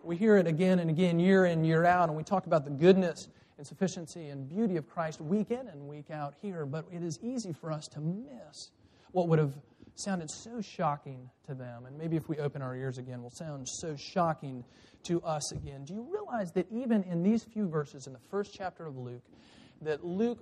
We 0.04 0.16
hear 0.16 0.36
it 0.36 0.46
again 0.46 0.78
and 0.78 0.88
again, 0.88 1.18
year 1.18 1.46
in, 1.46 1.64
year 1.64 1.84
out, 1.84 2.08
and 2.08 2.16
we 2.16 2.22
talk 2.22 2.46
about 2.46 2.64
the 2.64 2.70
goodness 2.70 3.26
and 3.58 3.66
sufficiency 3.66 4.28
and 4.28 4.48
beauty 4.48 4.76
of 4.76 4.88
Christ 4.88 5.20
week 5.20 5.50
in 5.50 5.66
and 5.66 5.88
week 5.88 6.12
out 6.12 6.34
here, 6.40 6.64
but 6.64 6.84
it 6.92 7.02
is 7.02 7.18
easy 7.24 7.52
for 7.52 7.72
us 7.72 7.88
to 7.88 8.00
miss 8.00 8.70
what 9.10 9.26
would 9.26 9.40
have 9.40 9.54
sounded 9.96 10.30
so 10.30 10.60
shocking 10.60 11.28
to 11.48 11.54
them. 11.54 11.86
And 11.86 11.98
maybe 11.98 12.16
if 12.16 12.28
we 12.28 12.38
open 12.38 12.62
our 12.62 12.76
ears 12.76 12.98
again, 12.98 13.20
will 13.20 13.30
sound 13.30 13.66
so 13.68 13.96
shocking 13.96 14.62
to 15.06 15.20
us 15.22 15.50
again. 15.50 15.84
Do 15.86 15.94
you 15.94 16.06
realize 16.08 16.52
that 16.52 16.70
even 16.70 17.02
in 17.02 17.24
these 17.24 17.42
few 17.42 17.68
verses 17.68 18.06
in 18.06 18.12
the 18.12 18.20
first 18.30 18.54
chapter 18.54 18.86
of 18.86 18.96
Luke, 18.96 19.24
that 19.82 20.04
Luke 20.04 20.38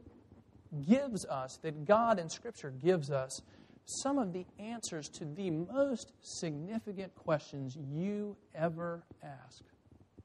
gives 0.88 1.24
us, 1.26 1.58
that 1.62 1.84
God 1.84 2.18
in 2.18 2.28
Scripture 2.28 2.70
gives 2.70 3.10
us 3.10 3.40
some 3.84 4.18
of 4.18 4.32
the 4.32 4.44
answers 4.58 5.08
to 5.08 5.24
the 5.24 5.50
most 5.50 6.12
significant 6.20 7.14
questions 7.14 7.76
you 7.76 8.36
ever 8.54 9.02
ask, 9.22 9.62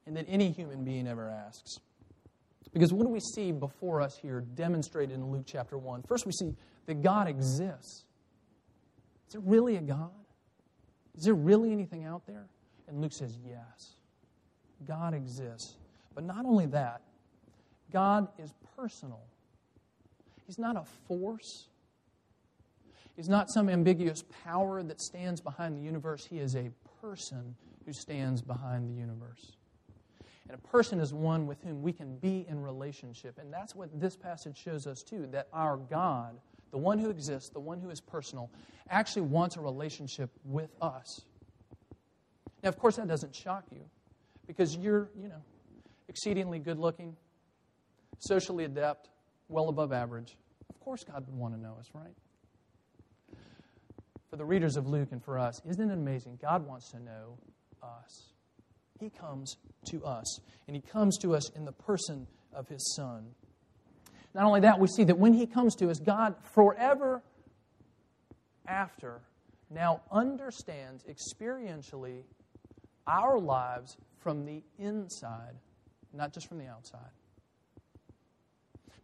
and 0.06 0.16
that 0.16 0.26
any 0.28 0.50
human 0.50 0.84
being 0.84 1.08
ever 1.08 1.30
asks? 1.30 1.78
Because 2.72 2.92
what 2.92 3.06
do 3.06 3.08
we 3.08 3.20
see 3.20 3.52
before 3.52 4.02
us 4.02 4.18
here 4.20 4.40
demonstrated 4.40 5.14
in 5.14 5.30
Luke 5.30 5.44
chapter 5.46 5.78
1? 5.78 6.02
First, 6.02 6.26
we 6.26 6.32
see 6.32 6.54
that 6.86 7.02
God 7.02 7.28
exists. 7.28 8.04
Is 9.28 9.32
there 9.32 9.40
really 9.40 9.76
a 9.76 9.80
God? 9.80 10.10
Is 11.16 11.24
there 11.24 11.34
really 11.34 11.72
anything 11.72 12.04
out 12.04 12.26
there? 12.26 12.46
And 12.88 13.00
Luke 13.00 13.12
says, 13.12 13.38
yes. 13.46 13.96
God 14.86 15.14
exists. 15.14 15.76
But 16.14 16.24
not 16.24 16.44
only 16.44 16.66
that, 16.66 17.00
God 17.92 18.28
is 18.38 18.52
personal. 18.76 19.22
He's 20.46 20.58
not 20.58 20.76
a 20.76 20.84
force. 21.06 21.68
He's 23.16 23.28
not 23.28 23.50
some 23.50 23.68
ambiguous 23.68 24.24
power 24.44 24.82
that 24.82 25.00
stands 25.00 25.40
behind 25.40 25.76
the 25.76 25.82
universe. 25.82 26.26
He 26.26 26.38
is 26.38 26.56
a 26.56 26.70
person 27.00 27.54
who 27.86 27.92
stands 27.92 28.42
behind 28.42 28.88
the 28.88 28.92
universe. 28.92 29.56
And 30.48 30.58
a 30.58 30.68
person 30.68 31.00
is 31.00 31.14
one 31.14 31.46
with 31.46 31.62
whom 31.62 31.82
we 31.82 31.92
can 31.92 32.16
be 32.16 32.44
in 32.48 32.60
relationship. 32.60 33.38
And 33.38 33.52
that's 33.52 33.74
what 33.74 33.88
this 33.98 34.16
passage 34.16 34.58
shows 34.58 34.86
us, 34.86 35.02
too, 35.02 35.26
that 35.32 35.48
our 35.52 35.76
God, 35.76 36.38
the 36.70 36.78
one 36.78 36.98
who 36.98 37.08
exists, 37.08 37.50
the 37.50 37.60
one 37.60 37.80
who 37.80 37.90
is 37.90 38.00
personal, 38.00 38.50
actually 38.90 39.22
wants 39.22 39.56
a 39.56 39.60
relationship 39.60 40.30
with 40.44 40.70
us. 40.82 41.22
Now, 42.62 42.68
of 42.68 42.78
course, 42.78 42.96
that 42.96 43.08
doesn't 43.08 43.34
shock 43.34 43.64
you 43.70 43.84
because 44.46 44.76
you're, 44.76 45.08
you 45.18 45.28
know, 45.28 45.42
exceedingly 46.08 46.58
good 46.58 46.78
looking, 46.78 47.16
socially 48.18 48.64
adept, 48.64 49.08
well 49.48 49.68
above 49.68 49.92
average. 49.92 50.36
Of 50.68 50.80
course, 50.80 51.04
God 51.04 51.26
would 51.26 51.36
want 51.36 51.54
to 51.54 51.60
know 51.60 51.76
us, 51.78 51.90
right? 51.94 52.14
For 54.30 54.36
the 54.36 54.44
readers 54.44 54.76
of 54.76 54.86
Luke 54.86 55.08
and 55.12 55.22
for 55.22 55.38
us, 55.38 55.60
isn't 55.68 55.90
it 55.90 55.92
amazing? 55.92 56.38
God 56.42 56.66
wants 56.66 56.90
to 56.90 57.00
know 57.00 57.38
us. 57.82 58.30
He 58.98 59.10
comes 59.10 59.56
to 59.90 60.04
us, 60.04 60.40
and 60.66 60.74
He 60.74 60.82
comes 60.82 61.18
to 61.18 61.34
us 61.34 61.50
in 61.50 61.64
the 61.64 61.72
person 61.72 62.26
of 62.52 62.68
His 62.68 62.94
Son. 62.94 63.26
Not 64.34 64.44
only 64.44 64.60
that, 64.60 64.80
we 64.80 64.88
see 64.88 65.04
that 65.04 65.18
when 65.18 65.34
He 65.34 65.46
comes 65.46 65.74
to 65.76 65.90
us, 65.90 65.98
God 66.00 66.34
forever 66.54 67.22
after 68.66 69.20
now 69.70 70.00
understands 70.10 71.04
experientially 71.04 72.22
our 73.06 73.38
lives 73.38 73.96
from 74.18 74.44
the 74.46 74.62
inside, 74.78 75.54
not 76.12 76.32
just 76.32 76.48
from 76.48 76.58
the 76.58 76.66
outside. 76.66 77.10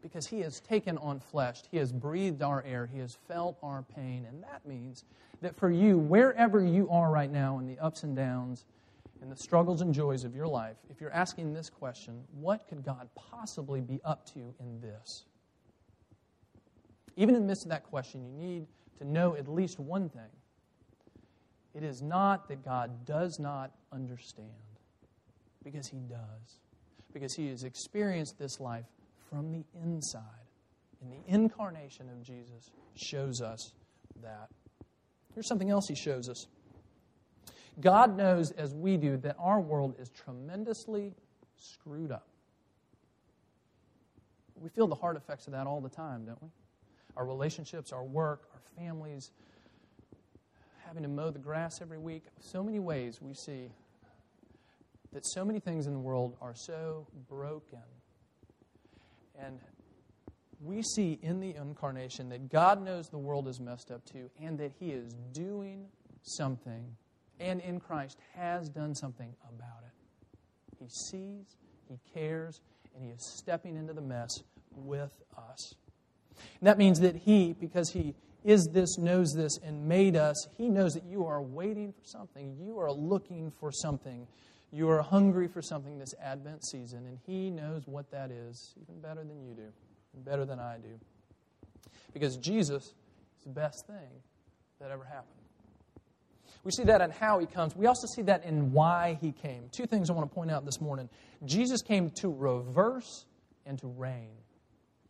Because 0.03 0.27
He 0.27 0.41
has 0.41 0.61
taken 0.61 0.97
on 0.99 1.21
flesh, 1.21 1.63
He 1.71 1.77
has 1.77 1.93
breathed 1.93 2.43
our 2.43 2.63
air, 2.67 2.89
He 2.93 2.99
has 3.01 3.17
felt 3.29 3.59
our 3.63 3.83
pain, 3.95 4.27
and 4.29 4.43
that 4.43 4.67
means 4.67 5.05
that 5.43 5.57
for 5.57 5.71
you, 5.71 5.99
wherever 5.99 6.65
you 6.65 6.89
are 6.91 7.11
right 7.11 7.31
now 7.31 7.59
in 7.59 7.67
the 7.67 7.79
ups 7.79 8.03
and 8.03 8.17
downs, 8.17 8.65
and 9.23 9.31
the 9.31 9.37
struggles 9.37 9.83
and 9.83 9.93
joys 9.93 10.25
of 10.25 10.35
your 10.35 10.47
life, 10.47 10.77
if 10.89 11.01
you're 11.01 11.13
asking 11.13 11.53
this 11.53 11.69
question, 11.69 12.23
what 12.33 12.67
could 12.69 12.83
God 12.83 13.09
possibly 13.15 13.81
be 13.81 14.01
up 14.05 14.25
to 14.33 14.55
in 14.59 14.81
this? 14.81 15.25
Even 17.17 17.35
in 17.35 17.43
the 17.43 17.47
midst 17.47 17.65
of 17.65 17.71
that 17.71 17.85
question, 17.85 18.25
you 18.25 18.33
need 18.33 18.67
to 18.99 19.05
know 19.05 19.37
at 19.37 19.47
least 19.47 19.79
one 19.79 20.09
thing. 20.09 20.23
It 21.75 21.83
is 21.83 22.01
not 22.01 22.49
that 22.49 22.65
God 22.65 23.05
does 23.05 23.39
not 23.39 23.73
understand, 23.93 24.49
because 25.63 25.87
He 25.87 25.99
does. 25.99 26.59
Because 27.13 27.35
He 27.35 27.49
has 27.49 27.65
experienced 27.65 28.39
this 28.39 28.59
life 28.59 28.87
from 29.31 29.53
the 29.53 29.65
inside. 29.83 30.23
And 31.01 31.13
the 31.13 31.33
incarnation 31.33 32.09
of 32.11 32.23
Jesus 32.23 32.71
shows 32.95 33.41
us 33.41 33.73
that. 34.23 34.49
Here's 35.35 35.47
something 35.47 35.71
else 35.71 35.87
He 35.89 35.95
shows 35.95 36.29
us. 36.29 36.47
God 37.81 38.17
knows, 38.17 38.51
as 38.51 38.75
we 38.75 38.97
do, 38.97 39.17
that 39.19 39.37
our 39.39 39.61
world 39.61 39.95
is 39.99 40.11
tremendously 40.11 41.15
screwed 41.57 42.11
up. 42.11 42.27
We 44.57 44.69
feel 44.69 44.87
the 44.87 44.95
hard 44.95 45.17
effects 45.17 45.47
of 45.47 45.55
that 45.55 45.67
all 45.67 45.81
the 45.81 45.89
time, 45.89 46.27
don't 46.27 46.43
we? 46.43 46.49
Our 47.17 47.25
relationships, 47.25 47.93
our 47.93 48.05
work, 48.05 48.49
our 48.53 48.61
families, 48.77 49.31
having 50.85 51.03
to 51.03 51.09
mow 51.09 51.31
the 51.31 51.39
grass 51.39 51.81
every 51.81 51.99
week. 51.99 52.25
So 52.41 52.63
many 52.63 52.79
ways 52.79 53.21
we 53.23 53.33
see 53.33 53.71
that 55.13 55.27
so 55.27 55.45
many 55.45 55.61
things 55.61 55.87
in 55.87 55.93
the 55.93 55.99
world 55.99 56.37
are 56.41 56.55
so 56.55 57.07
broken. 57.29 57.79
And 59.45 59.59
we 60.61 60.83
see 60.83 61.19
in 61.23 61.41
the 61.41 61.55
incarnation 61.55 62.29
that 62.29 62.51
God 62.51 62.85
knows 62.85 63.09
the 63.09 63.19
world 63.19 63.49
is 63.49 63.61
messed 63.61 63.91
up 63.91 64.05
too, 64.05 64.31
and 64.41 64.59
that 64.59 64.73
He 64.79 64.91
is 64.91 65.15
doing 65.33 65.87
something 66.23 66.97
and 67.41 67.61
in 67.61 67.81
Christ 67.81 68.19
has 68.37 68.69
done 68.69 68.95
something 68.95 69.35
about 69.49 69.83
it. 69.87 70.79
He 70.79 70.89
sees, 70.89 71.57
He 71.89 71.99
cares, 72.15 72.61
and 72.95 73.03
He 73.03 73.11
is 73.11 73.35
stepping 73.39 73.77
into 73.77 73.95
the 73.95 74.03
mess 74.03 74.31
with 74.77 75.23
us. 75.37 75.75
And 76.61 76.69
that 76.69 76.79
means 76.79 77.01
that 77.01 77.17
He, 77.17 77.55
because 77.55 77.91
He 77.91 78.15
is 78.45 78.69
this, 78.73 78.99
knows 78.99 79.33
this, 79.35 79.59
and 79.65 79.89
made 79.89 80.17
us, 80.17 80.49
He 80.57 80.69
knows 80.69 80.93
that 80.95 81.05
you 81.05 81.27
are 81.27 81.43
waiting 81.43 81.93
for 81.93 82.05
something. 82.05 82.57
You 82.61 82.79
are 82.79 82.93
looking 82.93 83.51
for 83.59 83.73
something. 83.73 84.27
You 84.73 84.89
are 84.91 85.03
hungry 85.03 85.49
for 85.49 85.63
something 85.63 85.99
this 85.99 86.15
Advent 86.23 86.65
season, 86.65 87.07
and 87.07 87.19
He 87.27 87.51
knows 87.51 87.87
what 87.87 88.11
that 88.13 88.31
is, 88.31 88.75
even 88.81 89.01
better 89.01 89.25
than 89.25 89.43
you 89.43 89.55
do, 89.55 89.73
and 90.15 90.25
better 90.25 90.45
than 90.45 90.61
I 90.61 90.77
do. 90.79 90.99
Because 92.13 92.37
Jesus 92.37 92.85
is 92.85 93.45
the 93.45 93.51
best 93.51 93.87
thing 93.87 94.09
that 94.81 94.91
ever 94.91 95.05
happened. 95.05 95.41
We 96.63 96.73
see 96.73 96.85
that 96.85 97.01
in 97.01 97.11
how 97.11 97.39
he 97.39 97.47
comes. 97.47 97.75
We 97.75 97.87
also 97.87 98.07
see 98.15 98.23
that 98.23 98.45
in 98.45 98.73
why 98.73 99.19
he 99.21 99.33
came. 99.33 99.71
Two 99.73 99.87
things 99.87 100.11
I 100.11 100.13
want 100.13 100.31
to 100.31 100.35
point 100.35 100.51
out 100.51 100.67
this 100.67 100.81
morning. 100.81 101.09
Jesus 101.47 101.81
came 101.81 102.11
to 102.17 102.29
reverse 102.29 103.25
and 103.65 103.79
to 103.79 103.87
reign. 103.87 104.33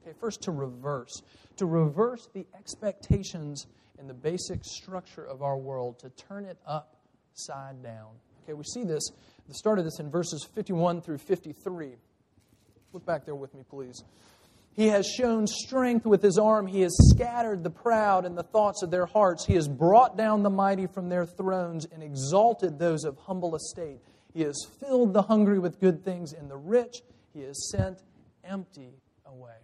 Okay, 0.03 0.17
first 0.21 0.43
to 0.43 0.53
reverse. 0.53 1.23
To 1.57 1.67
reverse 1.67 2.29
the 2.33 2.47
expectations 2.57 3.67
and 3.99 4.09
the 4.09 4.15
basic 4.15 4.65
structure 4.65 5.25
of 5.25 5.43
our 5.43 5.57
world, 5.57 5.99
to 6.01 6.11
turn 6.11 6.45
it 6.45 6.57
upside 6.67 7.83
down. 7.83 8.11
Okay, 8.43 8.55
we 8.55 8.65
see 8.65 8.85
this, 8.85 9.03
the 9.49 9.55
start 9.55 9.79
of 9.79 9.85
this 9.85 9.99
in 9.99 10.11
verses 10.11 10.47
51 10.55 11.03
through 11.03 11.19
53. 11.19 11.97
Look 12.93 13.07
back 13.07 13.25
there 13.25 13.35
with 13.35 13.55
me, 13.55 13.63
please. 13.69 14.03
He 14.73 14.89
has 14.89 15.07
shown 15.07 15.47
strength 15.47 16.07
with 16.07 16.23
his 16.23 16.39
arm. 16.39 16.67
He 16.67 16.81
has 16.83 16.97
scattered 17.11 17.65
the 17.65 17.71
proud 17.71 18.25
in 18.25 18.35
the 18.35 18.43
thoughts 18.43 18.83
of 18.83 18.91
their 18.91 19.07
hearts. 19.07 19.45
He 19.45 19.55
has 19.55 19.69
brought 19.69 20.17
down 20.17 20.43
the 20.43 20.51
mighty 20.51 20.87
from 20.87 21.09
their 21.09 21.27
thrones 21.27 21.87
and 21.93 22.03
exalted 22.03 22.79
those 22.79 23.05
of 23.05 23.19
humble 23.19 23.55
estate. 23.57 23.99
He 24.33 24.43
has 24.43 24.57
filled 24.79 25.13
the 25.13 25.23
hungry 25.23 25.59
with 25.59 25.81
good 25.81 26.05
things, 26.05 26.33
and 26.33 26.49
the 26.49 26.57
rich 26.57 27.03
he 27.35 27.43
has 27.43 27.71
sent 27.71 28.03
empty 28.45 28.95
away. 29.27 29.57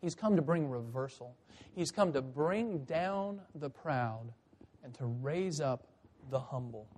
He's 0.00 0.14
come 0.14 0.36
to 0.36 0.42
bring 0.42 0.68
reversal. 0.68 1.36
He's 1.76 1.90
come 1.90 2.12
to 2.14 2.22
bring 2.22 2.84
down 2.84 3.40
the 3.54 3.68
proud 3.68 4.32
and 4.82 4.94
to 4.94 5.04
raise 5.04 5.60
up 5.60 5.86
the 6.30 6.40
humble 6.40 6.88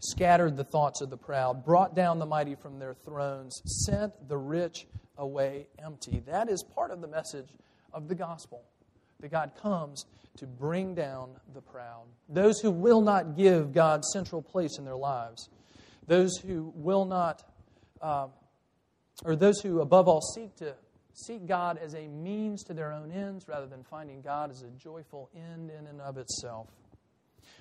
scattered 0.00 0.56
the 0.56 0.64
thoughts 0.64 1.00
of 1.00 1.10
the 1.10 1.16
proud, 1.16 1.64
brought 1.64 1.94
down 1.94 2.18
the 2.18 2.26
mighty 2.26 2.54
from 2.54 2.78
their 2.78 2.94
thrones, 2.94 3.60
sent 3.86 4.28
the 4.28 4.36
rich 4.36 4.86
away 5.16 5.66
empty. 5.78 6.22
That 6.26 6.48
is 6.48 6.64
part 6.74 6.90
of 6.90 7.00
the 7.00 7.08
message 7.08 7.48
of 7.92 8.08
the 8.08 8.14
gospel 8.14 8.62
that 9.20 9.30
God 9.30 9.52
comes 9.60 10.06
to 10.38 10.46
bring 10.46 10.94
down 10.94 11.30
the 11.54 11.60
proud. 11.60 12.04
Those 12.28 12.60
who 12.60 12.70
will 12.70 13.02
not 13.02 13.36
give 13.36 13.72
God 13.72 14.04
central 14.04 14.40
place 14.40 14.78
in 14.78 14.84
their 14.84 14.96
lives, 14.96 15.48
those 16.06 16.36
who 16.38 16.72
will 16.74 17.04
not, 17.04 17.42
uh, 18.00 18.28
or 19.24 19.36
those 19.36 19.60
who 19.60 19.80
above 19.80 20.08
all 20.08 20.22
seek 20.22 20.56
to 20.56 20.74
seek 21.12 21.46
God 21.46 21.78
as 21.78 21.94
a 21.94 22.08
means 22.08 22.62
to 22.64 22.74
their 22.74 22.92
own 22.92 23.12
ends 23.12 23.46
rather 23.46 23.66
than 23.66 23.82
finding 23.82 24.22
God 24.22 24.50
as 24.50 24.62
a 24.62 24.70
joyful 24.70 25.28
end 25.34 25.70
in 25.70 25.86
and 25.86 26.00
of 26.00 26.16
itself. 26.16 26.68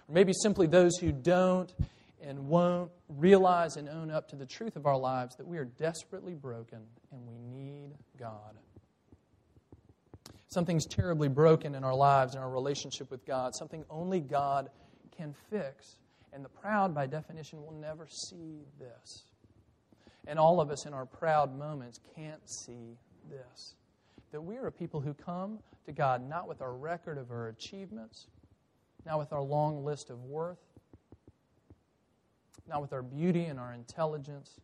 Or 0.08 0.14
maybe 0.14 0.32
simply 0.34 0.68
those 0.68 0.98
who 0.98 1.12
don't 1.12 1.74
and 2.22 2.48
won't 2.48 2.92
realize 3.08 3.78
and 3.78 3.88
own 3.90 4.12
up 4.12 4.28
to 4.30 4.36
the 4.36 4.46
truth 4.46 4.76
of 4.76 4.86
our 4.86 4.98
lives 4.98 5.36
that 5.36 5.48
we 5.48 5.58
are 5.58 5.66
desperately 5.66 6.34
broken 6.34 6.80
and 7.12 7.22
we 7.26 7.38
need 7.38 7.92
God. 8.18 8.58
Something's 10.48 10.86
terribly 10.86 11.28
broken 11.28 11.76
in 11.76 11.84
our 11.84 11.96
lives 11.96 12.34
and 12.34 12.44
our 12.44 12.50
relationship 12.50 13.12
with 13.12 13.26
God, 13.26 13.56
something 13.56 13.86
only 13.90 14.20
God 14.20 14.70
can 15.16 15.36
fix. 15.50 15.98
And 16.34 16.44
the 16.44 16.50
proud, 16.50 16.94
by 16.94 17.08
definition, 17.08 17.62
will 17.62 17.74
never 17.74 18.08
see 18.08 18.62
this. 18.80 19.24
And 20.28 20.38
all 20.38 20.62
of 20.62 20.70
us 20.72 20.86
in 20.86 20.94
our 20.94 21.06
proud 21.06 21.58
moments 21.58 22.00
can't 22.16 22.48
see 22.48 22.98
this. 23.30 23.76
That 24.32 24.42
we 24.42 24.58
are 24.58 24.68
a 24.68 24.72
people 24.72 25.02
who 25.02 25.14
come 25.14 25.60
to 25.86 25.92
God 25.92 26.28
not 26.28 26.48
with 26.48 26.62
our 26.62 26.74
record 26.74 27.18
of 27.18 27.32
our 27.32 27.48
achievements, 27.48 28.28
not 29.06 29.18
with 29.18 29.34
our 29.34 29.42
long 29.42 29.84
list 29.84 30.10
of 30.10 30.24
worth, 30.24 30.60
not 32.70 32.82
with 32.82 32.94
our 32.94 33.02
beauty 33.02 33.46
and 33.46 33.60
our 33.60 33.74
intelligence, 33.74 34.60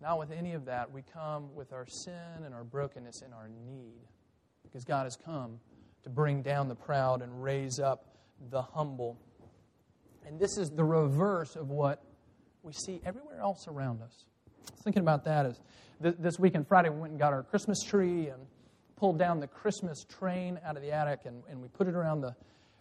not 0.00 0.18
with 0.18 0.30
any 0.30 0.54
of 0.54 0.64
that. 0.64 0.90
We 0.90 1.02
come 1.02 1.54
with 1.54 1.72
our 1.72 1.86
sin 1.86 2.44
and 2.44 2.54
our 2.54 2.64
brokenness 2.64 3.22
and 3.22 3.34
our 3.34 3.48
need. 3.48 4.00
Because 4.64 4.84
God 4.84 5.04
has 5.04 5.16
come 5.16 5.58
to 6.04 6.10
bring 6.10 6.42
down 6.42 6.68
the 6.68 6.74
proud 6.74 7.22
and 7.22 7.42
raise 7.42 7.78
up 7.78 8.06
the 8.50 8.62
humble. 8.62 9.18
And 10.26 10.38
this 10.38 10.56
is 10.56 10.70
the 10.70 10.84
reverse 10.84 11.56
of 11.56 11.68
what 11.68 12.02
we 12.62 12.72
see 12.72 13.00
everywhere 13.04 13.40
else 13.40 13.66
around 13.68 14.02
us. 14.02 14.24
Thinking 14.82 15.02
about 15.02 15.24
that 15.24 15.46
is 15.46 15.60
this 16.00 16.38
weekend, 16.38 16.66
Friday, 16.66 16.88
we 16.88 16.98
went 16.98 17.10
and 17.12 17.20
got 17.20 17.32
our 17.32 17.42
Christmas 17.42 17.82
tree 17.82 18.28
and 18.28 18.46
pulled 18.96 19.18
down 19.18 19.40
the 19.40 19.46
Christmas 19.46 20.04
train 20.04 20.58
out 20.64 20.76
of 20.76 20.82
the 20.82 20.92
attic 20.92 21.20
and, 21.24 21.42
and 21.50 21.60
we 21.60 21.68
put 21.68 21.88
it 21.88 21.94
around 21.94 22.20
the 22.20 22.34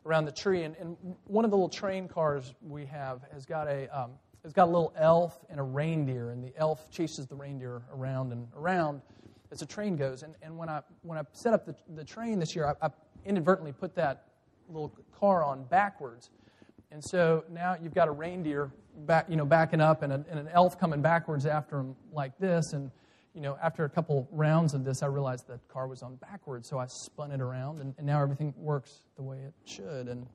around 0.06 0.26
the 0.26 0.32
tree. 0.32 0.64
And, 0.64 0.76
and 0.78 0.98
one 1.26 1.46
of 1.46 1.52
the 1.52 1.58
little 1.58 1.70
train 1.70 2.08
cars 2.08 2.54
we 2.62 2.86
have 2.86 3.22
has 3.34 3.46
got 3.46 3.68
a 3.68 3.88
um, 3.98 4.12
it's 4.44 4.54
got 4.54 4.66
a 4.66 4.72
little 4.72 4.94
elf 4.98 5.38
and 5.50 5.60
a 5.60 5.64
reindeer, 5.64 6.30
and 6.32 6.44
the 6.44 6.54
elf 6.58 6.90
chases 6.90 7.28
the 7.28 7.36
reindeer 7.36 7.82
around 7.94 8.32
and 8.32 8.48
around 8.56 9.02
as 9.52 9.60
the 9.60 9.66
train 9.66 9.96
goes. 9.96 10.24
And, 10.24 10.36
and 10.42 10.58
when, 10.58 10.70
I, 10.70 10.82
when 11.02 11.18
I 11.18 11.24
set 11.34 11.54
up 11.54 11.66
the, 11.66 11.76
the 11.96 12.04
train 12.04 12.40
this 12.40 12.56
year, 12.56 12.76
I, 12.82 12.88
I 12.88 12.90
inadvertently 13.26 13.74
put 13.74 13.96
that 13.96 14.26
little 14.70 14.94
car 15.18 15.44
on 15.44 15.64
backwards. 15.64 16.30
And 16.92 17.04
so 17.04 17.44
now 17.52 17.76
you've 17.82 17.94
got 17.94 18.08
a 18.08 18.12
reindeer 18.12 18.72
back, 19.06 19.26
you 19.30 19.36
know, 19.36 19.46
backing 19.46 19.82
up 19.82 20.04
and, 20.04 20.14
a, 20.14 20.26
and 20.30 20.40
an 20.40 20.48
elf 20.54 20.80
coming 20.80 21.02
backwards 21.02 21.46
after 21.46 21.80
him 21.80 21.96
like 22.12 22.38
this. 22.40 22.74
And, 22.74 22.92
you 23.34 23.42
know, 23.42 23.58
after 23.62 23.86
a 23.86 23.90
couple 23.90 24.28
rounds 24.32 24.74
of 24.74 24.84
this, 24.84 25.04
I 25.04 25.08
realized 25.08 25.48
the 25.48 25.60
car 25.68 25.88
was 25.88 26.02
on 26.02 26.16
backwards. 26.16 26.68
So 26.68 26.80
I 26.80 26.88
spun 26.88 27.32
it 27.32 27.42
around, 27.42 27.80
and, 27.80 27.94
and 27.98 28.08
now 28.08 28.22
everything 28.22 28.54
works 28.58 29.02
the 29.16 29.24
way 29.24 29.38
it 29.38 29.54
should. 29.66 30.08
And, 30.08 30.26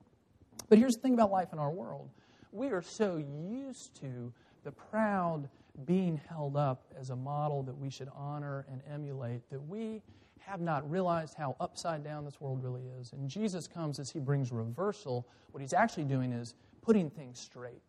but 0.69 0.77
here's 0.77 0.95
the 0.95 1.01
thing 1.01 1.13
about 1.13 1.31
life 1.31 1.49
in 1.51 1.59
our 1.59 1.71
world 1.71 2.09
we 2.55 2.67
are 2.69 2.81
so 2.81 3.17
used 3.17 3.95
to 3.99 4.31
the 4.63 4.71
proud 4.71 5.49
being 5.85 6.19
held 6.29 6.55
up 6.55 6.85
as 6.97 7.09
a 7.09 7.15
model 7.15 7.61
that 7.63 7.77
we 7.77 7.89
should 7.89 8.09
honor 8.15 8.65
and 8.71 8.81
emulate 8.91 9.47
that 9.49 9.61
we 9.67 10.01
have 10.39 10.61
not 10.61 10.89
realized 10.89 11.33
how 11.35 11.55
upside 11.59 12.03
down 12.03 12.23
this 12.23 12.39
world 12.39 12.63
really 12.63 12.83
is. 12.99 13.11
And 13.11 13.29
Jesus 13.29 13.67
comes 13.67 13.99
as 13.99 14.09
he 14.09 14.19
brings 14.19 14.51
reversal. 14.51 15.27
What 15.51 15.59
he's 15.59 15.73
actually 15.73 16.05
doing 16.05 16.31
is 16.31 16.53
putting 16.81 17.09
things 17.09 17.39
straight. 17.39 17.81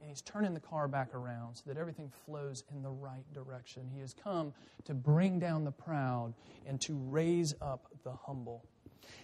And 0.00 0.08
he's 0.08 0.22
turning 0.22 0.54
the 0.54 0.60
car 0.60 0.88
back 0.88 1.14
around 1.14 1.54
so 1.54 1.62
that 1.66 1.76
everything 1.76 2.10
flows 2.26 2.64
in 2.74 2.82
the 2.82 2.90
right 2.90 3.24
direction. 3.32 3.88
He 3.94 4.00
has 4.00 4.12
come 4.12 4.52
to 4.86 4.94
bring 4.94 5.38
down 5.38 5.62
the 5.62 5.70
proud 5.70 6.34
and 6.66 6.80
to 6.80 6.94
raise 6.94 7.54
up 7.60 7.86
the 8.02 8.12
humble. 8.12 8.64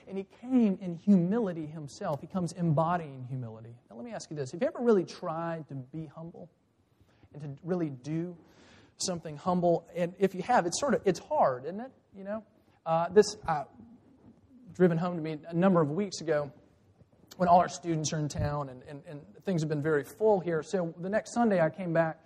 And 0.08 0.16
he 0.16 0.26
came 0.40 0.78
in 0.80 0.94
humility 0.94 1.66
himself. 1.66 2.20
He 2.20 2.26
comes 2.26 2.52
embodying 2.52 3.26
humility. 3.28 3.74
Now, 3.90 3.96
let 3.96 4.04
me 4.04 4.12
ask 4.12 4.30
you 4.30 4.36
this 4.36 4.52
Have 4.52 4.62
you 4.62 4.68
ever 4.68 4.80
really 4.80 5.04
tried 5.04 5.68
to 5.68 5.74
be 5.74 6.06
humble 6.06 6.48
and 7.34 7.42
to 7.42 7.48
really 7.62 7.90
do 7.90 8.36
something 8.98 9.36
humble? 9.36 9.86
And 9.94 10.14
if 10.18 10.34
you 10.34 10.42
have, 10.42 10.66
it's 10.66 10.80
sort 10.80 10.94
of 10.94 11.02
it's 11.04 11.20
hard, 11.20 11.64
isn't 11.64 11.80
it? 11.80 11.92
You 12.16 12.24
know, 12.24 12.44
uh, 12.86 13.08
this 13.10 13.36
uh, 13.46 13.64
driven 14.74 14.96
home 14.96 15.16
to 15.16 15.22
me 15.22 15.38
a 15.48 15.54
number 15.54 15.80
of 15.80 15.90
weeks 15.90 16.20
ago 16.20 16.50
when 17.36 17.48
all 17.48 17.60
our 17.60 17.68
students 17.68 18.12
are 18.12 18.18
in 18.18 18.28
town 18.28 18.68
and, 18.68 18.82
and, 18.88 19.02
and 19.08 19.20
things 19.44 19.62
have 19.62 19.68
been 19.68 19.82
very 19.82 20.04
full 20.04 20.40
here. 20.40 20.62
So 20.62 20.92
the 21.00 21.08
next 21.08 21.32
Sunday 21.32 21.60
I 21.60 21.70
came 21.70 21.92
back 21.92 22.18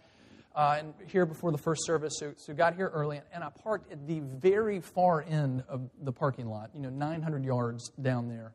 uh, 0.54 0.76
and 0.78 0.94
here 1.06 1.24
before 1.24 1.50
the 1.50 1.58
first 1.58 1.84
service, 1.86 2.14
so, 2.18 2.34
so 2.36 2.52
got 2.52 2.74
here 2.74 2.88
early, 2.88 3.20
and, 3.32 3.42
I 3.42 3.48
parked 3.48 3.90
at 3.90 4.06
the 4.06 4.20
very 4.20 4.80
far 4.80 5.22
end 5.22 5.64
of 5.68 5.88
the 6.02 6.12
parking 6.12 6.46
lot, 6.46 6.70
you 6.74 6.80
know, 6.80 6.90
900 6.90 7.44
yards 7.44 7.90
down 8.00 8.28
there. 8.28 8.52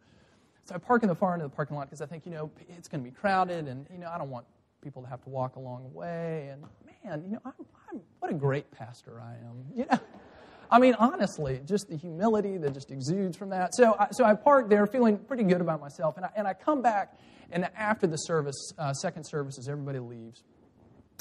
So 0.65 0.75
I 0.75 0.77
park 0.77 1.03
in 1.03 1.09
the 1.09 1.15
far 1.15 1.33
end 1.33 1.41
of 1.41 1.49
the 1.49 1.55
parking 1.55 1.75
lot 1.75 1.87
because 1.87 2.01
I 2.01 2.05
think, 2.05 2.25
you 2.25 2.31
know, 2.31 2.51
it's 2.69 2.87
going 2.87 3.03
to 3.03 3.09
be 3.09 3.15
crowded, 3.15 3.67
and, 3.67 3.87
you 3.91 3.97
know, 3.97 4.09
I 4.13 4.17
don't 4.17 4.29
want 4.29 4.45
people 4.81 5.01
to 5.01 5.07
have 5.07 5.23
to 5.23 5.29
walk 5.29 5.55
a 5.55 5.59
long 5.59 5.91
way. 5.93 6.49
And 6.51 6.63
man, 7.03 7.23
you 7.25 7.31
know, 7.33 7.41
I'm, 7.45 7.53
I'm, 7.91 8.01
what 8.19 8.31
a 8.31 8.35
great 8.35 8.69
pastor 8.71 9.21
I 9.21 9.33
am. 9.33 9.65
You 9.75 9.85
know, 9.89 9.99
I 10.71 10.79
mean, 10.79 10.95
honestly, 10.99 11.61
just 11.65 11.89
the 11.89 11.95
humility 11.95 12.57
that 12.57 12.73
just 12.73 12.91
exudes 12.91 13.37
from 13.37 13.49
that. 13.49 13.73
So, 13.73 13.95
I, 13.97 14.07
so 14.11 14.23
I 14.23 14.33
parked 14.33 14.69
there 14.69 14.85
feeling 14.85 15.17
pretty 15.17 15.43
good 15.43 15.61
about 15.61 15.79
myself, 15.79 16.17
and 16.17 16.25
I, 16.25 16.29
and 16.35 16.47
I 16.47 16.53
come 16.53 16.81
back, 16.81 17.17
and 17.51 17.69
after 17.75 18.05
the 18.05 18.17
service, 18.17 18.73
uh, 18.77 18.93
second 18.93 19.23
service, 19.23 19.57
as 19.57 19.69
everybody 19.69 19.99
leaves, 19.99 20.43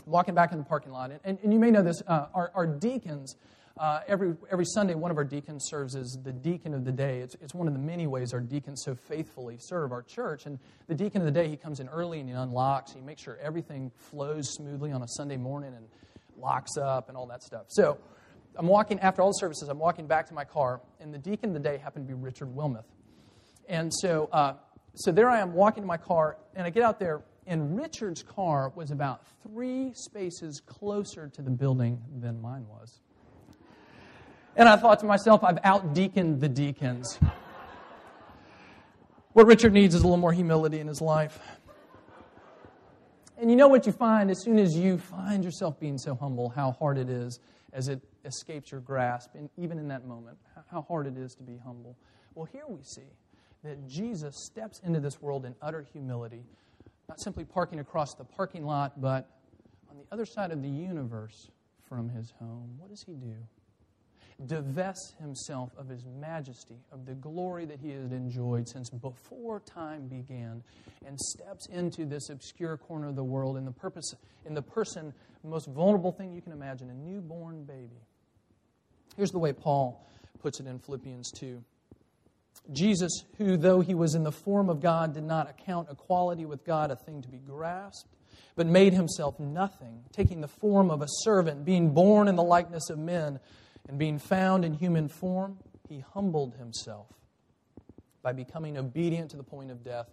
walking 0.04 0.34
back 0.34 0.52
in 0.52 0.58
the 0.58 0.64
parking 0.64 0.92
lot. 0.92 1.10
And, 1.24 1.38
and 1.42 1.52
you 1.52 1.58
may 1.58 1.70
know 1.70 1.82
this, 1.82 2.02
uh, 2.06 2.26
our, 2.34 2.52
our, 2.54 2.66
deacons, 2.66 3.36
uh, 3.78 4.00
every, 4.06 4.34
every 4.50 4.64
Sunday, 4.64 4.94
one 4.94 5.10
of 5.10 5.16
our 5.16 5.24
deacons 5.24 5.66
serves 5.68 5.96
as 5.96 6.18
the 6.22 6.32
deacon 6.32 6.74
of 6.74 6.84
the 6.84 6.92
day. 6.92 7.20
It's, 7.20 7.34
it's 7.40 7.54
one 7.54 7.66
of 7.66 7.72
the 7.72 7.80
many 7.80 8.06
ways 8.06 8.32
our 8.32 8.40
deacons 8.40 8.82
so 8.84 8.94
faithfully 8.94 9.56
serve 9.58 9.92
our 9.92 10.02
church. 10.02 10.46
And 10.46 10.58
the 10.86 10.94
deacon 10.94 11.22
of 11.22 11.26
the 11.26 11.32
day, 11.32 11.48
he 11.48 11.56
comes 11.56 11.80
in 11.80 11.88
early 11.88 12.20
and 12.20 12.28
he 12.28 12.34
unlocks. 12.34 12.92
He 12.92 13.00
makes 13.00 13.22
sure 13.22 13.38
everything 13.42 13.90
flows 13.96 14.54
smoothly 14.54 14.92
on 14.92 15.02
a 15.02 15.08
Sunday 15.08 15.36
morning 15.36 15.74
and 15.74 15.86
locks 16.38 16.76
up 16.76 17.08
and 17.08 17.16
all 17.16 17.26
that 17.26 17.42
stuff. 17.42 17.66
So 17.68 17.98
I'm 18.58 18.66
walking, 18.66 18.98
after 19.00 19.22
all 19.22 19.28
the 19.28 19.34
services, 19.34 19.68
I'm 19.68 19.78
walking 19.78 20.06
back 20.06 20.26
to 20.28 20.34
my 20.34 20.44
car, 20.44 20.80
and 21.00 21.12
the 21.12 21.18
deacon 21.18 21.50
of 21.50 21.54
the 21.54 21.68
day 21.68 21.76
happened 21.76 22.08
to 22.08 22.14
be 22.14 22.18
Richard 22.18 22.54
Wilmoth. 22.54 22.84
And 23.68 23.92
so, 23.92 24.28
uh, 24.32 24.54
so 24.94 25.12
there 25.12 25.28
I 25.28 25.40
am 25.40 25.52
walking 25.52 25.82
to 25.82 25.86
my 25.86 25.98
car, 25.98 26.38
and 26.54 26.66
I 26.66 26.70
get 26.70 26.82
out 26.82 26.98
there, 26.98 27.22
and 27.46 27.78
Richard's 27.78 28.22
car 28.22 28.72
was 28.74 28.90
about 28.90 29.22
three 29.42 29.92
spaces 29.94 30.60
closer 30.60 31.28
to 31.28 31.42
the 31.42 31.50
building 31.50 32.02
than 32.20 32.40
mine 32.40 32.66
was. 32.68 33.00
And 34.56 34.68
I 34.68 34.76
thought 34.76 35.00
to 35.00 35.06
myself, 35.06 35.44
I've 35.44 35.58
out 35.64 35.94
deaconed 35.94 36.40
the 36.40 36.48
deacons. 36.48 37.18
What 39.32 39.46
Richard 39.46 39.74
needs 39.74 39.94
is 39.94 40.00
a 40.00 40.04
little 40.04 40.16
more 40.16 40.32
humility 40.32 40.80
in 40.80 40.86
his 40.86 41.02
life. 41.02 41.38
And 43.38 43.50
you 43.50 43.56
know 43.56 43.68
what 43.68 43.84
you 43.84 43.92
find 43.92 44.30
as 44.30 44.42
soon 44.42 44.58
as 44.58 44.74
you 44.74 44.96
find 44.96 45.44
yourself 45.44 45.78
being 45.78 45.98
so 45.98 46.14
humble, 46.14 46.48
how 46.48 46.72
hard 46.72 46.96
it 46.96 47.10
is 47.10 47.38
as 47.74 47.88
it 47.88 48.00
escapes 48.24 48.72
your 48.72 48.80
grasp, 48.80 49.34
and 49.34 49.50
even 49.58 49.78
in 49.78 49.88
that 49.88 50.06
moment, 50.06 50.38
how 50.70 50.80
hard 50.88 51.06
it 51.06 51.18
is 51.18 51.34
to 51.34 51.42
be 51.42 51.58
humble. 51.62 51.94
Well, 52.34 52.46
here 52.50 52.64
we 52.66 52.82
see 52.82 53.02
that 53.62 53.86
Jesus 53.86 54.34
steps 54.46 54.80
into 54.82 55.00
this 55.00 55.20
world 55.20 55.44
in 55.44 55.54
utter 55.60 55.84
humility 55.92 56.44
not 57.08 57.20
simply 57.20 57.44
parking 57.44 57.80
across 57.80 58.14
the 58.14 58.24
parking 58.24 58.64
lot, 58.64 59.00
but 59.00 59.28
on 59.90 59.96
the 59.96 60.04
other 60.12 60.26
side 60.26 60.50
of 60.50 60.62
the 60.62 60.68
universe 60.68 61.50
from 61.88 62.08
his 62.08 62.32
home. 62.38 62.74
What 62.78 62.90
does 62.90 63.02
he 63.02 63.14
do? 63.14 63.36
Divests 64.44 65.14
himself 65.18 65.70
of 65.78 65.88
his 65.88 66.04
majesty, 66.04 66.76
of 66.92 67.06
the 67.06 67.14
glory 67.14 67.64
that 67.64 67.80
he 67.80 67.90
had 67.90 68.12
enjoyed 68.12 68.68
since 68.68 68.90
before 68.90 69.60
time 69.60 70.08
began, 70.08 70.62
and 71.06 71.18
steps 71.18 71.66
into 71.68 72.04
this 72.04 72.28
obscure 72.28 72.76
corner 72.76 73.08
of 73.08 73.16
the 73.16 73.24
world 73.24 73.56
in 73.56 73.64
the 73.64 73.72
purpose, 73.72 74.14
in 74.44 74.52
the 74.52 74.60
person, 74.60 75.14
most 75.42 75.68
vulnerable 75.68 76.12
thing 76.12 76.32
you 76.34 76.42
can 76.42 76.52
imagine, 76.52 76.90
a 76.90 76.94
newborn 76.94 77.64
baby. 77.64 78.02
Here's 79.16 79.30
the 79.30 79.38
way 79.38 79.52
Paul 79.52 80.06
puts 80.40 80.60
it 80.60 80.66
in 80.66 80.78
Philippians 80.80 81.30
2. 81.32 81.62
Jesus, 82.72 83.24
who, 83.38 83.56
though 83.56 83.80
he 83.80 83.94
was 83.94 84.14
in 84.14 84.22
the 84.22 84.32
form 84.32 84.68
of 84.68 84.80
God, 84.80 85.14
did 85.14 85.24
not 85.24 85.48
account 85.48 85.88
equality 85.90 86.44
with 86.44 86.64
God 86.64 86.90
a 86.90 86.96
thing 86.96 87.22
to 87.22 87.28
be 87.28 87.38
grasped, 87.38 88.10
but 88.56 88.66
made 88.66 88.92
himself 88.92 89.38
nothing, 89.38 90.04
taking 90.12 90.40
the 90.40 90.48
form 90.48 90.90
of 90.90 91.02
a 91.02 91.06
servant, 91.08 91.64
being 91.64 91.90
born 91.90 92.28
in 92.28 92.36
the 92.36 92.42
likeness 92.42 92.90
of 92.90 92.98
men, 92.98 93.38
and 93.88 93.98
being 93.98 94.18
found 94.18 94.64
in 94.64 94.74
human 94.74 95.08
form, 95.08 95.58
he 95.88 96.00
humbled 96.00 96.54
himself 96.54 97.06
by 98.22 98.32
becoming 98.32 98.76
obedient 98.76 99.30
to 99.30 99.36
the 99.36 99.44
point 99.44 99.70
of 99.70 99.84
death, 99.84 100.08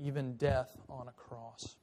even 0.00 0.36
death 0.36 0.76
on 0.88 1.06
a 1.06 1.12
cross. 1.12 1.76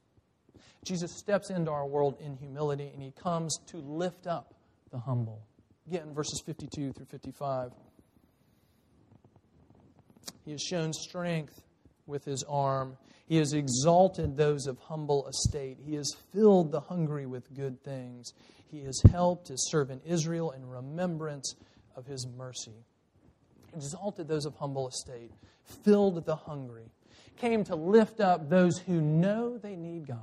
Jesus 0.84 1.12
steps 1.12 1.48
into 1.48 1.70
our 1.70 1.86
world 1.86 2.16
in 2.20 2.36
humility, 2.36 2.90
and 2.92 3.02
he 3.02 3.10
comes 3.12 3.58
to 3.68 3.78
lift 3.78 4.26
up 4.26 4.54
the 4.90 4.98
humble. 4.98 5.46
Again, 5.86 6.12
verses 6.12 6.42
52 6.44 6.92
through 6.92 7.06
55. 7.06 7.72
He 10.44 10.52
has 10.52 10.62
shown 10.62 10.92
strength 10.92 11.62
with 12.06 12.24
his 12.24 12.44
arm. 12.48 12.96
He 13.26 13.36
has 13.38 13.52
exalted 13.52 14.36
those 14.36 14.66
of 14.66 14.78
humble 14.78 15.26
estate. 15.26 15.78
He 15.84 15.94
has 15.94 16.14
filled 16.32 16.70
the 16.70 16.80
hungry 16.80 17.26
with 17.26 17.54
good 17.54 17.82
things. 17.82 18.32
He 18.70 18.82
has 18.84 19.00
helped 19.10 19.48
his 19.48 19.68
servant 19.70 20.02
Israel 20.04 20.50
in 20.50 20.68
remembrance 20.68 21.54
of 21.96 22.06
his 22.06 22.26
mercy. 22.36 22.84
Exalted 23.74 24.28
those 24.28 24.44
of 24.44 24.54
humble 24.56 24.88
estate, 24.88 25.32
filled 25.84 26.24
the 26.26 26.36
hungry, 26.36 26.90
came 27.36 27.64
to 27.64 27.74
lift 27.74 28.20
up 28.20 28.48
those 28.48 28.78
who 28.78 29.00
know 29.00 29.58
they 29.58 29.76
need 29.76 30.06
God. 30.06 30.18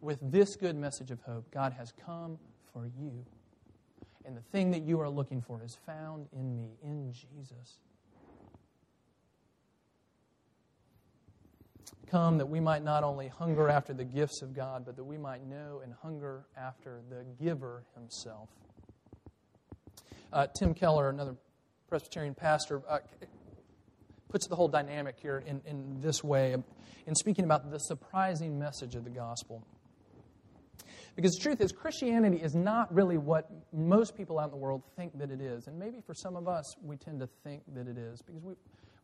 With 0.00 0.18
this 0.22 0.56
good 0.56 0.76
message 0.76 1.10
of 1.10 1.20
hope, 1.22 1.50
God 1.50 1.72
has 1.74 1.92
come 2.04 2.38
for 2.72 2.86
you. 2.86 3.24
And 4.24 4.36
the 4.36 4.42
thing 4.52 4.70
that 4.72 4.82
you 4.82 5.00
are 5.00 5.08
looking 5.08 5.40
for 5.40 5.62
is 5.62 5.76
found 5.86 6.26
in 6.32 6.56
me, 6.56 6.76
in 6.82 7.12
Jesus. 7.12 7.78
Come 12.10 12.38
that 12.38 12.46
we 12.46 12.60
might 12.60 12.82
not 12.82 13.04
only 13.04 13.28
hunger 13.28 13.68
after 13.68 13.92
the 13.92 14.04
gifts 14.04 14.42
of 14.42 14.54
God, 14.54 14.84
but 14.84 14.96
that 14.96 15.04
we 15.04 15.18
might 15.18 15.46
know 15.46 15.80
and 15.82 15.92
hunger 16.02 16.44
after 16.56 17.00
the 17.10 17.24
giver 17.42 17.84
himself. 17.94 18.48
Uh, 20.32 20.46
Tim 20.58 20.74
Keller, 20.74 21.10
another 21.10 21.36
Presbyterian 21.88 22.34
pastor, 22.34 22.82
uh, 22.88 22.98
puts 24.28 24.46
the 24.48 24.56
whole 24.56 24.68
dynamic 24.68 25.16
here 25.20 25.42
in, 25.46 25.60
in 25.64 26.00
this 26.00 26.24
way 26.24 26.56
in 27.06 27.14
speaking 27.14 27.44
about 27.44 27.70
the 27.70 27.78
surprising 27.78 28.58
message 28.58 28.94
of 28.94 29.04
the 29.04 29.10
gospel. 29.10 29.64
Because 31.16 31.36
the 31.36 31.42
truth 31.42 31.60
is, 31.60 31.70
Christianity 31.70 32.38
is 32.38 32.54
not 32.54 32.92
really 32.92 33.18
what 33.18 33.48
most 33.72 34.16
people 34.16 34.40
out 34.40 34.46
in 34.46 34.50
the 34.50 34.56
world 34.56 34.82
think 34.96 35.16
that 35.18 35.30
it 35.30 35.40
is. 35.40 35.68
And 35.68 35.78
maybe 35.78 36.00
for 36.04 36.14
some 36.14 36.34
of 36.34 36.48
us, 36.48 36.74
we 36.82 36.96
tend 36.96 37.20
to 37.20 37.28
think 37.44 37.62
that 37.74 37.86
it 37.86 37.96
is. 37.96 38.20
Because 38.22 38.42
we, 38.42 38.54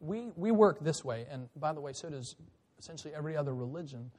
we, 0.01 0.33
we 0.35 0.51
work 0.51 0.83
this 0.83 1.05
way. 1.05 1.27
And 1.31 1.49
by 1.55 1.73
the 1.73 1.81
way, 1.81 1.93
so 1.93 2.11
does 2.11 2.35
essentially 2.81 3.15
every 3.15 3.37
other 3.37 3.55
religion, 3.55 4.11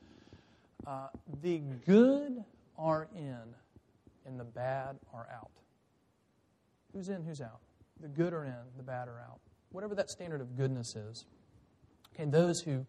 uh, 0.86 1.08
the 1.42 1.60
good 1.86 2.44
are 2.78 3.08
in 3.16 3.44
and 4.26 4.40
the 4.40 4.44
bad 4.44 4.98
are 5.14 5.28
out. 5.34 5.52
Who's 6.94 7.10
in, 7.10 7.24
who's 7.24 7.42
out? 7.42 7.60
The 8.02 8.08
good 8.08 8.34
are 8.34 8.46
in, 8.46 8.54
the 8.78 8.84
bad 8.84 9.08
are 9.08 9.20
out. 9.20 9.40
Whatever 9.72 9.96
that 9.96 10.10
standard 10.10 10.42
of 10.42 10.56
goodness 10.56 10.96
is. 10.96 11.26
Okay, 12.14 12.30
those 12.30 12.62
who 12.62 12.86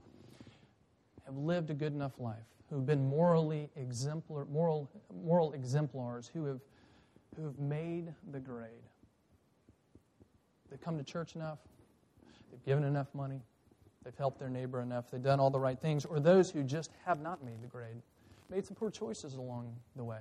have 1.25 1.37
lived 1.37 1.71
a 1.71 1.75
good 1.75 1.95
enough 1.95 2.19
life, 2.19 2.37
who 2.69 2.77
have 2.77 2.87
been 2.87 3.09
morally 3.09 3.71
exemplar, 3.77 4.45
moral, 4.47 4.91
moral 5.25 5.53
exemplars, 5.53 6.31
who 6.33 6.45
have, 6.45 6.61
who 7.37 7.45
have 7.45 7.59
made 7.59 8.13
the 8.31 8.41
grade. 8.41 8.71
They've 10.69 10.81
come 10.81 10.99
to 10.99 11.05
church 11.05 11.35
enough, 11.35 11.59
they've 12.51 12.65
given 12.65 12.85
enough 12.85 13.09
money, 13.15 13.43
they've 14.05 14.17
helped 14.17 14.39
their 14.39 14.49
neighbor 14.49 14.81
enough, 14.81 15.11
they've 15.11 15.23
done 15.23 15.41
all 15.41 15.51
the 15.51 15.61
right 15.61 15.81
things, 15.81 16.05
or 16.05 16.21
those 16.21 16.51
who 16.51 16.63
just 16.63 16.91
have 17.05 17.21
not 17.21 17.45
made 17.45 17.63
the 17.63 17.69
grade, 17.69 18.03
made 18.51 18.67
some 18.67 18.75
poor 18.75 18.91
choices 18.91 19.35
along 19.35 19.75
the 19.97 20.05
way. 20.05 20.21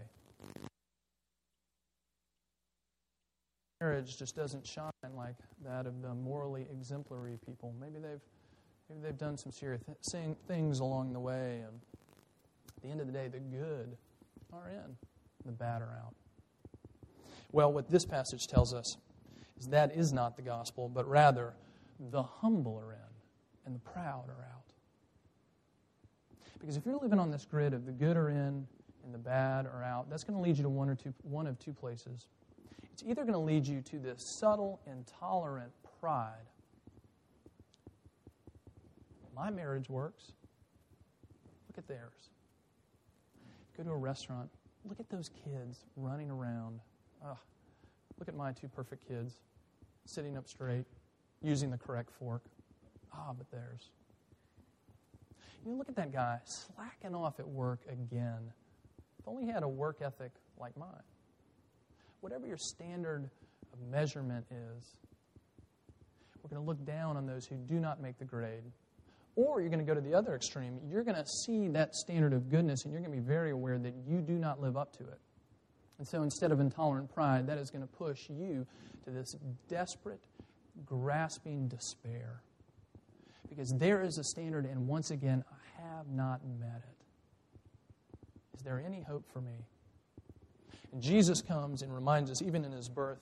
Marriage 3.80 4.18
just 4.18 4.36
doesn't 4.36 4.66
shine 4.66 4.92
like 5.16 5.36
that 5.66 5.88
of 5.88 6.02
the 6.02 6.14
morally 6.14 6.68
exemplary 6.72 7.40
people. 7.46 7.74
Maybe 7.82 7.98
they've, 8.00 8.22
maybe 8.90 9.02
they've 9.02 9.18
done 9.18 9.38
some 9.38 9.52
serious 9.52 9.82
things 10.48 10.80
along 10.80 11.14
the 11.14 11.20
way, 11.20 11.64
and 11.66 11.82
at 12.78 12.84
the 12.84 12.90
end 12.90 13.02
of 13.02 13.08
the 13.08 13.14
day, 13.14 13.28
the 13.28 13.40
good 13.40 13.98
are 14.54 14.70
in, 14.70 14.96
the 15.46 15.52
bad 15.52 15.82
are 15.82 16.00
out. 16.04 16.14
Well, 17.52 17.74
what 17.74 17.90
this 17.90 18.06
passage 18.06 18.48
tells 18.48 18.74
us 18.74 18.98
is 19.60 19.68
that 19.68 19.96
is 19.96 20.14
not 20.14 20.36
the 20.36 20.42
gospel, 20.42 20.88
but 20.88 21.08
rather 21.08 21.54
the 22.00 22.24
humble 22.24 22.78
are 22.78 22.94
in 22.94 23.11
and 23.66 23.76
the 23.76 23.80
proud 23.80 24.26
are 24.30 24.46
out. 24.54 24.74
Because 26.60 26.78
if 26.78 26.86
you're 26.86 26.98
living 26.98 27.20
on 27.20 27.32
this 27.32 27.46
grid 27.46 27.74
of 27.74 27.86
the 27.86 27.92
good 27.92 28.18
are 28.18 28.30
in 28.30 28.68
and 29.04 29.14
the 29.14 29.18
bad 29.18 29.66
are 29.66 29.84
out, 29.84 30.10
that's 30.10 30.24
going 30.24 30.38
to 30.38 30.44
lead 30.44 30.58
you 30.58 30.64
to 30.64 30.70
one 30.70 30.90
or 30.90 30.96
two 30.96 31.14
one 31.24 31.48
of 31.48 31.58
two 31.60 31.74
places. 31.74 32.28
It's 32.92 33.04
either 33.04 33.24
going 33.24 33.34
to 33.34 33.40
lead 33.40 33.66
you 33.66 33.82
to 33.82 34.00
this 34.00 34.24
subtle, 34.24 34.80
intolerant 34.86 35.72
pride. 36.00 36.46
My 39.36 39.50
marriage 39.50 39.90
works. 39.90 40.34
Look 41.68 41.78
at 41.78 41.88
theirs. 41.88 42.30
Go 43.76 43.84
to 43.84 43.92
a 43.92 43.98
restaurant. 43.98 44.50
Look 44.86 45.00
at 45.00 45.10
those 45.10 45.30
kids 45.30 45.86
running 45.96 46.30
around. 46.30 46.80
Ugh. 47.26 47.38
Look 48.20 48.28
at 48.28 48.36
my 48.36 48.52
two 48.52 48.68
perfect 48.68 49.08
kids 49.08 49.36
sitting 50.06 50.38
up 50.38 50.48
straight, 50.48 50.86
using 51.42 51.72
the 51.72 51.78
correct 51.78 52.12
fork. 52.12 52.44
Ah, 53.14 53.34
but 53.38 53.50
theirs. 53.52 53.90
You 55.64 55.72
know, 55.72 55.78
look 55.78 55.90
at 55.90 55.96
that 55.96 56.12
guy 56.12 56.40
slacking 56.46 57.14
off 57.14 57.40
at 57.40 57.48
work 57.48 57.82
again. 57.88 58.52
If 59.20 59.28
only 59.28 59.46
he 59.46 59.52
had 59.52 59.64
a 59.64 59.68
work 59.68 59.98
ethic 60.02 60.32
like 60.60 60.76
mine. 60.76 60.90
Whatever 62.22 62.48
your 62.48 62.58
standard 62.58 63.30
of 63.72 63.80
measurement 63.90 64.46
is, 64.50 64.96
we're 66.42 66.50
going 66.50 66.62
to 66.62 66.68
look 66.68 66.84
down 66.86 67.18
on 67.18 67.28
those 67.28 67.46
who 67.46 67.56
do 67.56 67.80
not 67.80 68.02
make 68.02 68.18
the 68.18 68.26
grade. 68.26 68.64
Or 69.36 69.62
you're 69.62 69.70
going 69.70 69.86
to 69.86 69.86
go 69.86 69.94
to 69.94 70.02
the 70.02 70.14
other 70.14 70.36
extreme. 70.36 70.80
You're 70.90 71.04
going 71.04 71.16
to 71.16 71.26
see 71.26 71.68
that 71.70 71.94
standard 71.96 72.34
of 72.34 72.50
goodness 72.50 72.84
and 72.84 72.92
you're 72.92 73.02
going 73.02 73.12
to 73.12 73.18
be 73.18 73.26
very 73.26 73.52
aware 73.52 73.78
that 73.78 73.94
you 74.08 74.20
do 74.22 74.34
not 74.34 74.60
live 74.60 74.76
up 74.76 74.92
to 74.98 75.04
it. 75.04 75.20
And 76.00 76.08
so 76.08 76.24
instead 76.24 76.52
of 76.52 76.60
intolerant 76.60 77.14
pride, 77.14 77.48
that 77.48 77.60
is 77.60 77.70
going 77.70 77.84
to 77.84 77.88
push 77.88 78.28
you 78.30 78.66
to 79.06 79.12
this 79.12 79.36
desperate, 79.70 80.20
grasping 80.86 81.68
despair 81.68 82.42
because 83.52 83.74
there 83.74 84.02
is 84.02 84.18
a 84.18 84.24
standard, 84.24 84.66
and 84.66 84.88
once 84.88 85.12
again, 85.12 85.44
I 85.52 85.82
have 85.82 86.08
not 86.08 86.40
met 86.58 86.82
it. 86.88 88.18
Is 88.56 88.64
there 88.64 88.82
any 88.84 89.02
hope 89.02 89.30
for 89.30 89.42
me? 89.42 89.66
And 90.94 91.02
Jesus 91.02 91.42
comes 91.42 91.82
and 91.82 91.94
reminds 91.94 92.32
us, 92.32 92.42
even 92.42 92.64
in 92.64 92.72
his 92.72 92.88
birth, 92.88 93.20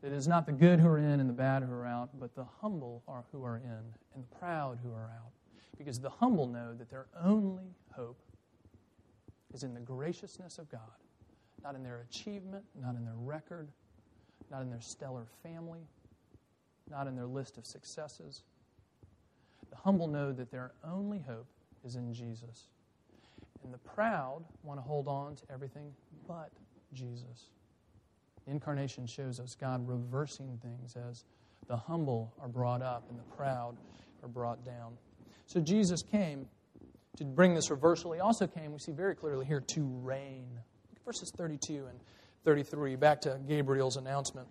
that 0.00 0.12
it 0.12 0.16
is 0.16 0.26
not 0.26 0.46
the 0.46 0.52
good 0.52 0.80
who 0.80 0.88
are 0.88 0.96
in 0.96 1.20
and 1.20 1.28
the 1.28 1.34
bad 1.34 1.62
who 1.62 1.72
are 1.74 1.84
out, 1.84 2.08
but 2.18 2.34
the 2.34 2.46
humble 2.62 3.02
are 3.06 3.24
who 3.32 3.44
are 3.44 3.58
in 3.58 3.92
and 4.14 4.24
the 4.24 4.36
proud 4.36 4.78
who 4.82 4.92
are 4.92 5.10
out. 5.14 5.30
Because 5.76 6.00
the 6.00 6.08
humble 6.08 6.46
know 6.46 6.72
that 6.72 6.88
their 6.88 7.06
only 7.22 7.74
hope 7.92 8.18
is 9.52 9.62
in 9.62 9.74
the 9.74 9.80
graciousness 9.80 10.56
of 10.56 10.70
God, 10.70 10.80
not 11.62 11.74
in 11.74 11.82
their 11.82 12.06
achievement, 12.08 12.64
not 12.80 12.94
in 12.94 13.04
their 13.04 13.16
record, 13.18 13.68
not 14.50 14.62
in 14.62 14.70
their 14.70 14.80
stellar 14.80 15.26
family, 15.42 15.86
not 16.90 17.06
in 17.06 17.14
their 17.14 17.26
list 17.26 17.58
of 17.58 17.66
successes 17.66 18.42
the 19.76 19.82
humble 19.82 20.08
know 20.08 20.32
that 20.32 20.50
their 20.50 20.72
only 20.84 21.18
hope 21.26 21.46
is 21.84 21.96
in 21.96 22.12
Jesus. 22.12 22.68
And 23.62 23.72
the 23.72 23.78
proud 23.78 24.44
want 24.62 24.78
to 24.78 24.82
hold 24.82 25.08
on 25.08 25.36
to 25.36 25.42
everything 25.52 25.92
but 26.26 26.50
Jesus. 26.92 27.50
The 28.44 28.52
incarnation 28.52 29.06
shows 29.06 29.40
us 29.40 29.54
God 29.54 29.86
reversing 29.86 30.58
things 30.62 30.96
as 30.96 31.24
the 31.68 31.76
humble 31.76 32.32
are 32.40 32.48
brought 32.48 32.80
up 32.80 33.04
and 33.10 33.18
the 33.18 33.36
proud 33.36 33.76
are 34.22 34.28
brought 34.28 34.64
down. 34.64 34.96
So 35.46 35.60
Jesus 35.60 36.02
came 36.02 36.46
to 37.16 37.24
bring 37.24 37.54
this 37.54 37.70
reversal. 37.70 38.12
He 38.12 38.20
also 38.20 38.46
came, 38.46 38.72
we 38.72 38.78
see 38.78 38.92
very 38.92 39.14
clearly 39.14 39.44
here, 39.46 39.60
to 39.60 39.84
reign. 40.02 40.46
Look 40.54 40.96
at 40.96 41.04
Verses 41.04 41.32
32 41.36 41.86
and 41.88 41.98
33, 42.44 42.96
back 42.96 43.20
to 43.22 43.40
Gabriel's 43.48 43.96
announcement. 43.96 44.46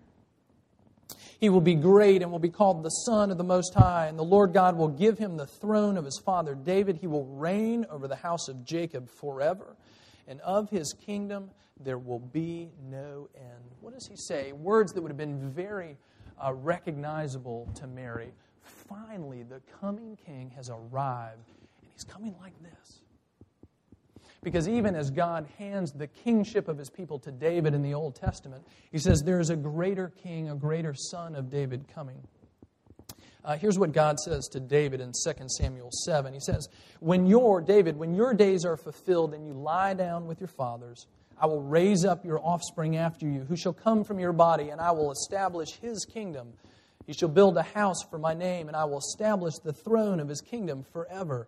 He 1.39 1.49
will 1.49 1.61
be 1.61 1.75
great 1.75 2.21
and 2.21 2.31
will 2.31 2.39
be 2.39 2.49
called 2.49 2.83
the 2.83 2.89
Son 2.89 3.29
of 3.29 3.37
the 3.37 3.43
Most 3.43 3.73
High, 3.73 4.07
and 4.07 4.17
the 4.17 4.23
Lord 4.23 4.53
God 4.53 4.77
will 4.77 4.87
give 4.87 5.17
him 5.17 5.37
the 5.37 5.45
throne 5.45 5.97
of 5.97 6.05
his 6.05 6.19
father 6.25 6.55
David. 6.55 6.97
He 6.97 7.07
will 7.07 7.25
reign 7.25 7.85
over 7.89 8.07
the 8.07 8.15
house 8.15 8.47
of 8.47 8.65
Jacob 8.65 9.09
forever, 9.09 9.75
and 10.27 10.39
of 10.41 10.69
his 10.69 10.93
kingdom 10.93 11.51
there 11.79 11.97
will 11.97 12.19
be 12.19 12.69
no 12.89 13.29
end. 13.35 13.63
What 13.81 13.93
does 13.93 14.07
he 14.07 14.15
say? 14.15 14.53
Words 14.53 14.93
that 14.93 15.01
would 15.01 15.11
have 15.11 15.17
been 15.17 15.51
very 15.51 15.97
uh, 16.43 16.53
recognizable 16.53 17.69
to 17.75 17.87
Mary. 17.87 18.31
Finally, 18.61 19.43
the 19.43 19.61
coming 19.81 20.17
king 20.25 20.51
has 20.55 20.69
arrived, 20.69 21.49
and 21.81 21.89
he's 21.91 22.03
coming 22.03 22.35
like 22.41 22.53
this. 22.63 23.01
Because 24.45 24.69
even 24.69 24.95
as 24.95 25.09
God 25.09 25.47
hands 25.57 25.91
the 25.91 26.05
kingship 26.05 26.67
of 26.67 26.77
his 26.77 26.91
people 26.91 27.17
to 27.17 27.31
David 27.31 27.73
in 27.73 27.81
the 27.81 27.95
Old 27.95 28.13
Testament, 28.13 28.63
he 28.91 28.99
says 28.99 29.23
there 29.23 29.39
is 29.39 29.49
a 29.49 29.55
greater 29.55 30.09
king, 30.21 30.51
a 30.51 30.55
greater 30.55 30.93
son 30.93 31.33
of 31.35 31.49
David 31.49 31.87
coming. 31.87 32.21
Uh, 33.43 33.57
here's 33.57 33.79
what 33.79 33.91
God 33.91 34.19
says 34.19 34.47
to 34.49 34.59
David 34.59 35.01
in 35.01 35.13
2 35.13 35.47
Samuel 35.47 35.89
7. 35.91 36.31
He 36.31 36.39
says, 36.39 36.69
When 36.99 37.25
your, 37.25 37.59
David, 37.59 37.97
when 37.97 38.13
your 38.13 38.35
days 38.35 38.65
are 38.65 38.77
fulfilled 38.77 39.33
and 39.33 39.47
you 39.47 39.53
lie 39.53 39.95
down 39.95 40.27
with 40.27 40.39
your 40.39 40.47
fathers, 40.47 41.07
I 41.41 41.47
will 41.47 41.63
raise 41.63 42.05
up 42.05 42.23
your 42.23 42.39
offspring 42.39 42.97
after 42.97 43.27
you, 43.27 43.45
who 43.45 43.55
shall 43.55 43.73
come 43.73 44.03
from 44.03 44.19
your 44.19 44.31
body, 44.31 44.69
and 44.69 44.79
I 44.79 44.91
will 44.91 45.11
establish 45.11 45.71
his 45.81 46.05
kingdom. 46.05 46.53
He 47.07 47.13
shall 47.13 47.29
build 47.29 47.57
a 47.57 47.63
house 47.63 48.03
for 48.11 48.19
my 48.19 48.35
name, 48.35 48.67
and 48.67 48.77
I 48.77 48.85
will 48.85 48.99
establish 48.99 49.55
the 49.55 49.73
throne 49.73 50.19
of 50.19 50.29
his 50.29 50.41
kingdom 50.41 50.85
forever 50.93 51.47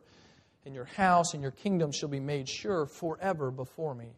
and 0.68 0.76
your 0.76 0.86
house 0.86 1.34
and 1.34 1.42
your 1.42 1.52
kingdom 1.52 1.92
shall 1.94 2.10
be 2.10 2.20
made 2.20 2.48
sure 2.48 2.86
forever 2.86 3.50
before 3.50 3.96
me. 3.96 4.10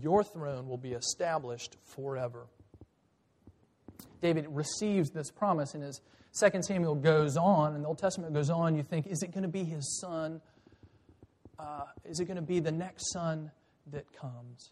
Your 0.00 0.24
throne 0.24 0.66
will 0.66 0.78
be 0.78 0.92
established 0.92 1.76
forever. 1.84 2.46
David 4.22 4.46
receives 4.48 5.10
this 5.10 5.30
promise, 5.30 5.74
and 5.74 5.84
as 5.84 6.00
2 6.40 6.62
Samuel 6.62 6.94
goes 6.94 7.36
on, 7.36 7.74
and 7.74 7.84
the 7.84 7.88
Old 7.88 7.98
Testament 7.98 8.32
goes 8.32 8.48
on, 8.48 8.74
you 8.74 8.82
think, 8.82 9.06
is 9.06 9.22
it 9.22 9.32
going 9.32 9.42
to 9.42 9.48
be 9.48 9.64
his 9.64 10.00
son? 10.00 10.40
Uh, 11.58 11.84
is 12.06 12.20
it 12.20 12.24
going 12.24 12.36
to 12.36 12.42
be 12.42 12.58
the 12.58 12.72
next 12.72 13.12
son 13.12 13.50
that 13.92 14.10
comes? 14.12 14.70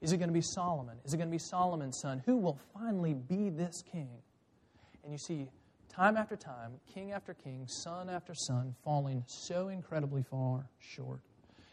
Is 0.00 0.12
it 0.12 0.18
going 0.18 0.28
to 0.28 0.34
be 0.34 0.40
Solomon? 0.40 0.98
Is 1.04 1.14
it 1.14 1.16
going 1.16 1.28
to 1.28 1.34
be 1.34 1.38
Solomon's 1.38 1.98
son? 2.00 2.22
Who 2.26 2.36
will 2.36 2.60
finally 2.72 3.14
be 3.14 3.50
this 3.50 3.82
king? 3.90 4.10
And 5.02 5.12
you 5.12 5.18
see 5.18 5.48
time 5.96 6.16
after 6.16 6.36
time, 6.36 6.72
king 6.92 7.12
after 7.12 7.32
king, 7.32 7.66
son 7.66 8.10
after 8.10 8.34
son, 8.34 8.74
falling 8.84 9.24
so 9.26 9.68
incredibly 9.68 10.22
far 10.22 10.68
short. 10.78 11.20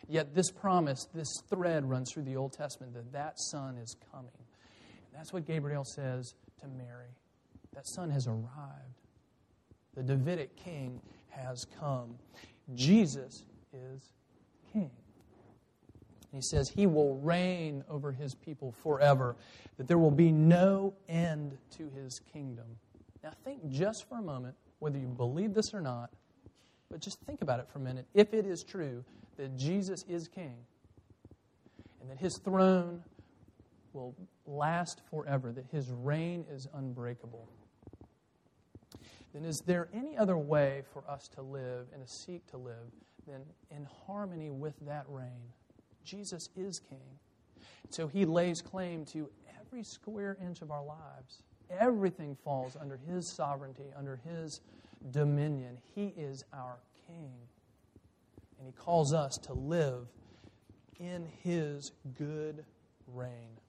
Yet 0.08 0.34
this 0.34 0.50
promise, 0.50 1.08
this 1.14 1.28
thread 1.50 1.90
runs 1.90 2.12
through 2.12 2.24
the 2.24 2.38
Old 2.38 2.54
Testament 2.54 2.94
that 2.94 3.12
that 3.12 3.40
son 3.40 3.78
is 3.78 3.96
coming. 4.12 4.32
And 4.38 5.20
that's 5.20 5.34
what 5.34 5.46
Gabriel 5.46 5.84
says 5.84 6.36
to 6.62 6.68
Mary. 6.68 7.10
That 7.74 7.86
son 7.88 8.10
has 8.12 8.28
arrived. 8.28 9.02
The 9.96 10.04
Davidic 10.04 10.56
king 10.56 11.02
has 11.30 11.66
come. 11.80 12.16
Jesus 12.76 13.44
is 13.74 14.14
king. 14.72 14.92
He 16.32 16.42
says 16.42 16.70
he 16.70 16.88
will 16.88 17.18
reign 17.18 17.84
over 17.90 18.12
his 18.12 18.34
people 18.34 18.72
forever, 18.72 19.36
that 19.78 19.88
there 19.88 20.00
will 20.00 20.12
be 20.12 20.32
no 20.32 20.94
end 21.08 21.58
to 21.78 21.90
his 21.90 22.20
kingdom. 22.32 22.66
Now, 23.24 23.32
think 23.46 23.70
just 23.70 24.08
for 24.10 24.18
a 24.18 24.22
moment, 24.22 24.56
whether 24.80 24.98
you 24.98 25.08
believe 25.08 25.54
this 25.54 25.74
or 25.74 25.80
not, 25.80 26.12
but 26.92 27.00
just 27.00 27.22
think 27.22 27.42
about 27.42 27.60
it 27.60 27.68
for 27.72 27.80
a 27.80 27.82
minute. 27.82 28.06
If 28.14 28.34
it 28.34 28.46
is 28.46 28.64
true 28.64 29.04
that 29.38 29.58
Jesus 29.58 30.04
is 30.10 30.28
king 30.28 30.58
and 32.02 32.12
that 32.12 32.20
his 32.20 32.38
throne 32.44 33.02
will 33.94 34.14
last 34.46 35.02
forever, 35.10 35.52
that 35.54 35.66
his 35.72 35.90
reign 35.90 36.46
is 36.52 36.68
unbreakable, 36.74 37.48
then 39.34 39.46
is 39.46 39.62
there 39.66 39.88
any 39.94 40.18
other 40.18 40.38
way 40.38 40.84
for 40.92 41.04
us 41.10 41.30
to 41.30 41.42
live 41.42 41.88
and 41.94 42.06
to 42.06 42.12
seek 42.12 42.46
to 42.48 42.58
live 42.58 42.92
than 43.26 43.42
in 43.72 43.88
harmony 44.06 44.50
with 44.50 44.76
that 44.86 45.06
reign? 45.08 45.54
Jesus 46.04 46.50
is 46.56 46.80
king. 46.80 47.00
So 47.90 48.08
he 48.08 48.26
lays 48.26 48.62
claim 48.62 49.06
to 49.06 49.30
every 49.60 49.84
square 49.84 50.38
inch 50.46 50.62
of 50.62 50.72
our 50.72 50.84
lives. 50.84 51.42
Everything 51.80 52.36
falls 52.44 52.78
under 52.80 52.98
His 52.98 53.28
sovereignty, 53.28 53.86
under 53.98 54.20
His 54.24 54.62
dominion. 55.12 55.78
He 55.96 56.14
is 56.18 56.44
our 56.54 56.78
King. 57.08 57.34
And 58.58 58.68
He 58.68 58.74
calls 58.74 59.14
us 59.14 59.38
to 59.40 59.54
live 59.54 60.08
in 61.00 61.28
His 61.44 61.92
good 62.18 62.64
reign. 63.08 63.60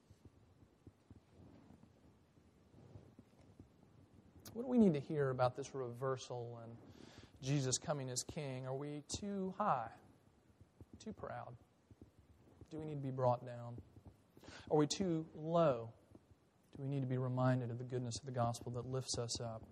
What 4.55 4.63
do 4.63 4.67
we 4.69 4.77
need 4.77 4.93
to 4.93 5.01
hear 5.01 5.31
about 5.31 5.57
this 5.57 5.71
reversal 5.75 6.61
and 6.63 6.71
Jesus 7.43 7.77
coming 7.77 8.09
as 8.09 8.23
king? 8.23 8.65
Are 8.65 8.73
we 8.73 9.03
too 9.09 9.53
high, 9.57 9.89
too 11.03 11.11
proud? 11.11 11.57
Do 12.71 12.77
we 12.77 12.85
need 12.85 12.95
to 12.95 13.01
be 13.01 13.11
brought 13.11 13.45
down? 13.45 13.75
Are 14.71 14.77
we 14.77 14.87
too 14.87 15.25
low? 15.35 15.89
Do 16.75 16.83
we 16.83 16.89
need 16.89 17.01
to 17.01 17.07
be 17.07 17.17
reminded 17.17 17.71
of 17.71 17.77
the 17.77 17.83
goodness 17.83 18.19
of 18.19 18.25
the 18.25 18.31
gospel 18.31 18.71
that 18.73 18.85
lifts 18.85 19.17
us 19.17 19.39
up? 19.39 19.63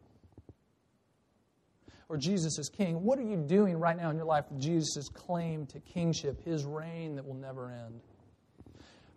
Or 2.10 2.18
Jesus 2.18 2.60
is 2.60 2.70
king. 2.70 3.04
What 3.04 3.18
are 3.20 3.24
you 3.24 3.38
doing 3.38 3.78
right 3.78 3.98
now 3.98 4.10
in 4.10 4.16
your 4.16 4.26
life 4.26 4.46
with 4.50 4.62
Jesus' 4.62 5.10
claim 5.10 5.66
to 5.68 5.80
kingship, 5.80 6.44
his 6.44 6.64
reign 6.64 7.16
that 7.16 7.26
will 7.26 7.36
never 7.36 7.72
end? 7.72 8.02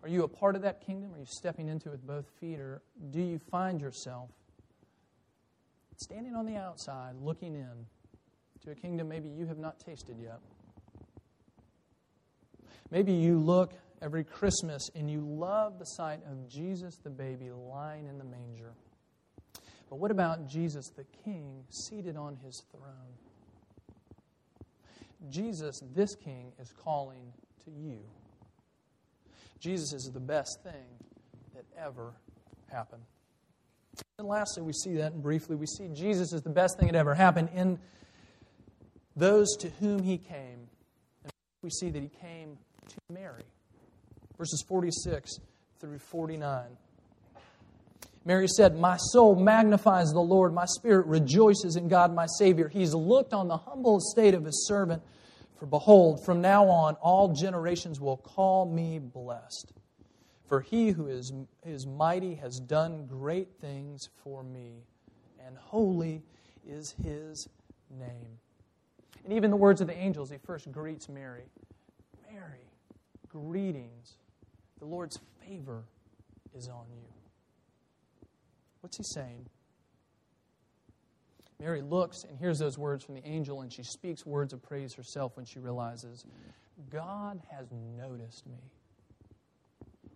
Are 0.03 0.09
you 0.09 0.23
a 0.23 0.27
part 0.27 0.55
of 0.55 0.61
that 0.63 0.81
kingdom? 0.81 1.13
Are 1.13 1.19
you 1.19 1.25
stepping 1.25 1.67
into 1.67 1.89
it 1.89 1.91
with 1.91 2.07
both 2.07 2.25
feet? 2.39 2.59
Or 2.59 2.81
do 3.11 3.21
you 3.21 3.39
find 3.51 3.79
yourself 3.79 4.29
standing 5.97 6.35
on 6.35 6.45
the 6.45 6.55
outside, 6.55 7.15
looking 7.21 7.55
in 7.55 7.85
to 8.63 8.71
a 8.71 8.75
kingdom 8.75 9.07
maybe 9.07 9.29
you 9.29 9.45
have 9.47 9.57
not 9.57 9.79
tasted 9.79 10.17
yet? 10.19 10.39
Maybe 12.89 13.11
you 13.13 13.37
look 13.37 13.73
every 14.01 14.23
Christmas 14.23 14.89
and 14.95 15.09
you 15.09 15.21
love 15.21 15.79
the 15.79 15.85
sight 15.85 16.19
of 16.29 16.47
Jesus 16.47 16.97
the 17.03 17.09
baby 17.09 17.49
lying 17.51 18.07
in 18.07 18.17
the 18.17 18.23
manger. 18.23 18.73
But 19.89 19.99
what 19.99 20.11
about 20.11 20.47
Jesus 20.47 20.89
the 20.95 21.05
King 21.23 21.63
seated 21.69 22.17
on 22.17 22.37
his 22.43 22.63
throne? 22.71 23.15
Jesus, 25.29 25.81
this 25.95 26.15
King, 26.15 26.51
is 26.59 26.71
calling 26.83 27.33
to 27.65 27.71
you. 27.71 27.99
Jesus 29.59 29.93
is 29.93 30.11
the 30.13 30.19
best 30.19 30.59
thing 30.63 30.85
that 31.55 31.65
ever 31.77 32.13
happened. 32.71 33.03
And 34.19 34.27
lastly, 34.27 34.61
we 34.61 34.73
see 34.73 34.95
that, 34.97 35.21
briefly, 35.21 35.55
we 35.55 35.65
see 35.65 35.87
Jesus 35.93 36.33
is 36.33 36.41
the 36.41 36.49
best 36.49 36.77
thing 36.77 36.87
that 36.87 36.95
ever 36.95 37.15
happened 37.15 37.49
in 37.55 37.79
those 39.15 39.55
to 39.57 39.69
whom 39.79 40.03
he 40.03 40.17
came. 40.17 40.67
And 41.23 41.31
we 41.63 41.71
see 41.71 41.89
that 41.89 42.01
he 42.01 42.09
came 42.09 42.57
to 42.87 42.95
Mary. 43.11 43.43
Verses 44.37 44.63
46 44.67 45.39
through 45.79 45.99
49. 45.99 46.65
Mary 48.25 48.47
said, 48.47 48.77
My 48.77 48.97
soul 48.97 49.35
magnifies 49.35 50.11
the 50.11 50.19
Lord, 50.19 50.53
my 50.53 50.65
spirit 50.65 51.07
rejoices 51.07 51.77
in 51.77 51.87
God 51.87 52.13
my 52.13 52.25
Savior. 52.37 52.67
He's 52.67 52.93
looked 52.93 53.33
on 53.33 53.47
the 53.47 53.57
humble 53.57 53.97
estate 53.97 54.33
of 54.33 54.43
his 54.43 54.67
servant. 54.67 55.01
For 55.57 55.65
behold, 55.65 56.23
from 56.25 56.41
now 56.41 56.65
on, 56.67 56.95
all 56.95 57.33
generations 57.33 57.99
will 57.99 58.17
call 58.17 58.65
me 58.65 58.99
blessed. 58.99 59.71
For 60.47 60.61
he 60.61 60.91
who 60.91 61.07
is, 61.07 61.33
is 61.65 61.87
mighty 61.87 62.35
has 62.35 62.59
done 62.59 63.05
great 63.05 63.49
things 63.59 64.09
for 64.23 64.43
me, 64.43 64.83
and 65.45 65.57
holy 65.57 66.21
is 66.67 66.95
his 67.03 67.47
name. 67.89 68.39
And 69.23 69.33
even 69.33 69.51
the 69.51 69.57
words 69.57 69.81
of 69.81 69.87
the 69.87 69.97
angels, 69.97 70.29
he 70.29 70.37
first 70.37 70.71
greets 70.71 71.09
Mary 71.09 71.43
Mary, 72.31 72.67
greetings. 73.29 74.17
The 74.79 74.85
Lord's 74.85 75.19
favor 75.45 75.83
is 76.55 76.67
on 76.67 76.85
you. 76.91 77.05
What's 78.81 78.97
he 78.97 79.03
saying? 79.03 79.47
Mary 81.59 81.81
looks 81.81 82.23
and 82.23 82.37
hears 82.37 82.59
those 82.59 82.77
words 82.77 83.03
from 83.03 83.15
the 83.15 83.25
angel, 83.25 83.61
and 83.61 83.73
she 83.73 83.83
speaks 83.83 84.25
words 84.25 84.53
of 84.53 84.61
praise 84.61 84.93
herself 84.93 85.35
when 85.35 85.45
she 85.45 85.59
realizes 85.59 86.23
God 86.91 87.41
has 87.51 87.67
noticed 87.71 88.45
me. 88.45 88.59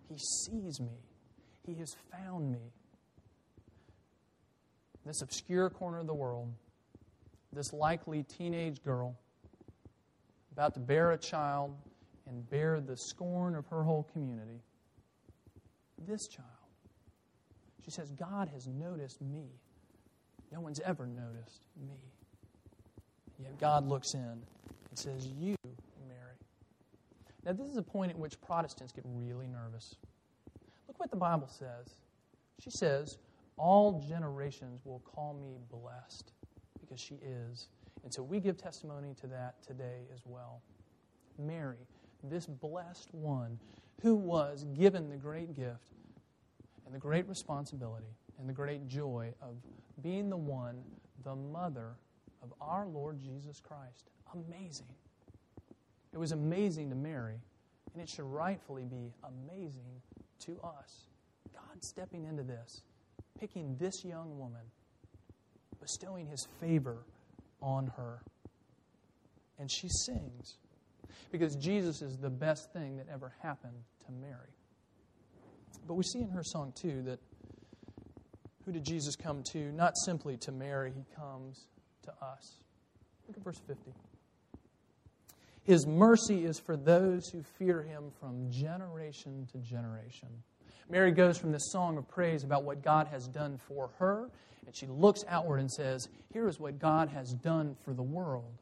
He 0.08 0.18
sees 0.18 0.80
me. 0.80 1.00
He 1.66 1.76
has 1.76 1.96
found 2.12 2.52
me. 2.52 2.72
This 5.06 5.22
obscure 5.24 5.70
corner 5.72 6.00
of 6.00 6.08
the 6.08 6.14
world, 6.14 6.54
this 7.52 7.74
likely 7.74 8.24
teenage 8.24 8.84
girl, 8.84 9.18
about 10.52 10.76
to 10.76 10.80
bear 10.80 11.12
a 11.12 11.18
child 11.18 11.76
and 12.28 12.50
bear 12.50 12.80
the 12.80 12.98
scorn 12.98 13.56
of 13.56 13.66
her 13.68 13.84
whole 13.84 14.04
community. 14.12 14.62
This 16.08 16.28
child. 16.28 16.48
She 17.84 17.92
says, 17.92 18.12
God 18.12 18.50
has 18.54 18.68
noticed 18.68 19.22
me. 19.22 19.46
No 20.52 20.60
one's 20.60 20.80
ever 20.82 21.08
noticed 21.08 21.62
me. 21.80 21.98
Yet 23.40 23.60
God 23.60 23.88
looks 23.88 24.14
in 24.14 24.20
and 24.22 25.00
says, 25.00 25.28
You, 25.28 25.56
Mary. 26.08 26.36
Now, 27.46 27.54
this 27.54 27.68
is 27.68 27.78
a 27.78 27.82
point 27.82 28.12
at 28.12 28.18
which 28.18 28.40
Protestants 28.42 28.92
get 28.92 29.04
really 29.08 29.48
nervous. 29.48 29.96
Look 30.88 31.00
what 31.00 31.10
the 31.10 31.18
Bible 31.18 31.48
says. 31.48 32.02
She 32.60 32.70
says, 32.70 33.18
All 33.58 34.04
generations 34.08 34.82
will 34.86 35.00
call 35.00 35.34
me 35.34 35.58
blessed 35.72 36.34
because 36.80 37.00
she 37.00 37.16
is. 37.16 37.70
And 38.04 38.14
so 38.14 38.22
we 38.22 38.40
give 38.40 38.58
testimony 38.58 39.16
to 39.22 39.28
that 39.28 39.56
today 39.66 40.08
as 40.14 40.22
well. 40.26 40.62
Mary, 41.40 41.88
this 42.24 42.46
blessed 42.46 43.14
one 43.14 43.60
who 44.02 44.16
was 44.16 44.66
given 44.74 45.10
the 45.10 45.18
great 45.18 45.56
gift 45.56 45.92
and 46.86 46.94
the 46.94 47.00
great 47.00 47.28
responsibility 47.28 48.16
and 48.40 48.50
the 48.50 48.54
great 48.54 48.88
joy 48.88 49.34
of 49.42 49.56
being 50.02 50.30
the 50.30 50.38
one, 50.38 50.82
the 51.24 51.36
mother 51.36 51.96
of 52.42 52.54
our 52.60 52.88
Lord 52.88 53.20
Jesus 53.20 53.60
Christ. 53.60 54.10
Amazing. 54.34 54.88
It 56.14 56.18
was 56.18 56.32
amazing 56.32 56.90
to 56.90 56.96
Mary, 56.96 57.40
and 57.94 58.02
it 58.02 58.10
should 58.10 58.26
rightfully 58.26 58.86
be 58.86 59.14
amazing 59.24 60.02
to 60.46 60.60
us. 60.64 61.08
God 61.54 61.84
stepping 61.84 62.26
into 62.26 62.44
this, 62.44 62.82
picking 63.40 63.78
this 63.80 64.04
young 64.04 64.38
woman, 64.38 64.62
bestowing 65.80 66.28
his 66.28 66.48
favor 66.60 67.06
on 67.62 67.88
her. 67.96 68.22
And 69.60 69.70
she 69.72 69.88
sings 70.06 70.58
because 71.32 71.56
Jesus 71.56 72.02
is 72.02 72.18
the 72.18 72.30
best 72.30 72.72
thing 72.74 72.98
that 72.98 73.08
ever 73.12 73.34
happened 73.42 73.84
to 74.06 74.12
Mary. 74.12 74.56
But 75.88 75.96
we 75.96 76.04
see 76.04 76.20
in 76.20 76.30
her 76.30 76.44
song, 76.44 76.74
too, 76.76 77.02
that 77.04 77.20
who 78.66 78.72
did 78.72 78.86
Jesus 78.86 79.16
come 79.16 79.44
to? 79.52 79.72
Not 79.72 79.94
simply 80.06 80.38
to 80.38 80.52
Mary, 80.52 80.92
he 80.96 81.04
comes 81.16 81.66
to 82.04 82.12
us. 82.12 82.60
Look 83.28 83.38
at 83.38 83.44
verse 83.44 83.60
50. 83.68 83.94
His 85.64 85.86
mercy 85.86 86.44
is 86.44 86.60
for 86.60 86.76
those 86.76 87.30
who 87.30 87.44
fear 87.44 87.84
him 87.84 88.12
from 88.20 88.52
generation 88.52 89.48
to 89.52 89.60
generation. 89.60 90.30
Mary 90.90 91.12
goes 91.12 91.38
from 91.38 91.52
this 91.52 91.72
song 91.72 91.98
of 91.98 92.08
praise 92.08 92.44
about 92.44 92.64
what 92.64 92.84
God 92.84 93.08
has 93.08 93.28
done 93.28 93.58
for 93.68 93.92
her, 94.00 94.30
and 94.66 94.76
she 94.76 94.88
looks 94.88 95.22
outward 95.28 95.60
and 95.60 95.72
says, 95.72 96.08
Here 96.34 96.48
is 96.48 96.60
what 96.60 96.80
God 96.80 97.10
has 97.10 97.34
done 97.34 97.76
for 97.86 97.94
the 97.94 98.04
world. 98.04 98.61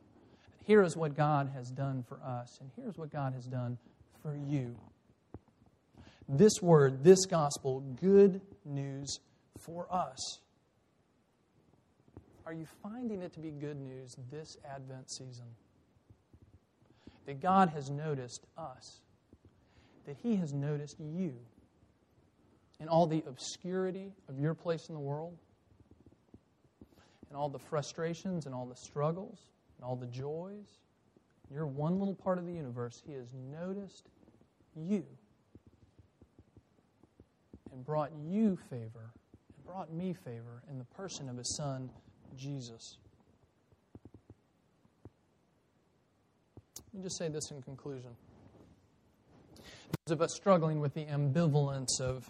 Here 0.69 0.84
is 0.84 0.95
what 0.95 1.17
God 1.17 1.49
has 1.55 1.71
done 1.71 2.03
for 2.08 2.19
us, 2.23 2.60
and 2.62 2.69
here's 2.75 2.95
what 2.95 3.12
God 3.12 3.34
has 3.34 3.47
done 3.47 3.79
for 4.21 4.36
you. 4.36 4.75
This 6.27 6.62
word, 6.62 7.03
this 7.03 7.25
gospel, 7.25 7.79
good 7.99 8.39
news 8.63 9.19
for 9.58 9.88
us. 9.91 10.19
Are 12.45 12.53
you 12.53 12.67
finding 12.84 13.23
it 13.23 13.34
to 13.34 13.39
be 13.39 13.49
good 13.49 13.82
news 13.82 14.15
this 14.32 14.58
Advent 14.63 15.10
season? 15.10 15.47
That 17.25 17.41
God 17.41 17.69
has 17.69 17.89
noticed 17.89 18.45
us, 18.55 19.01
that 20.05 20.17
He 20.21 20.36
has 20.36 20.53
noticed 20.53 20.99
you 20.99 21.34
in 22.79 22.88
all 22.88 23.08
the 23.08 23.23
obscurity 23.25 24.12
of 24.27 24.39
your 24.39 24.53
place 24.53 24.88
in 24.88 24.93
the 24.93 25.01
world, 25.01 25.36
and 27.27 27.36
all 27.36 27.49
the 27.49 27.58
frustrations 27.58 28.45
and 28.45 28.53
all 28.53 28.67
the 28.67 28.75
struggles 28.75 29.39
and 29.80 29.88
all 29.88 29.96
the 29.96 30.08
joys. 30.08 30.68
You're 31.52 31.65
one 31.65 32.00
little 32.00 32.13
part 32.13 32.38
of 32.38 32.46
the 32.46 32.54
universe. 32.54 33.02
He 33.06 33.13
has 33.13 33.34
noticed 33.34 34.10
you 34.76 35.06
and 37.72 37.86
brought 37.86 38.12
you 38.28 38.58
favor 38.70 39.13
and 39.56 39.65
brought 39.65 39.92
me 39.92 40.13
favor 40.13 40.62
in 40.70 40.78
the 40.78 40.84
person 40.84 41.30
of 41.30 41.38
his 41.38 41.56
son, 41.56 41.89
Jesus. 42.38 42.98
Let 46.94 47.00
me 47.00 47.04
just 47.04 47.18
say 47.18 47.30
this 47.30 47.50
in 47.52 47.62
conclusion. 47.62 48.12
Those 50.06 50.13
of 50.13 50.21
us 50.21 50.34
struggling 50.36 50.80
with 50.80 50.94
the 50.94 51.06
ambivalence 51.06 52.02
of 52.02 52.30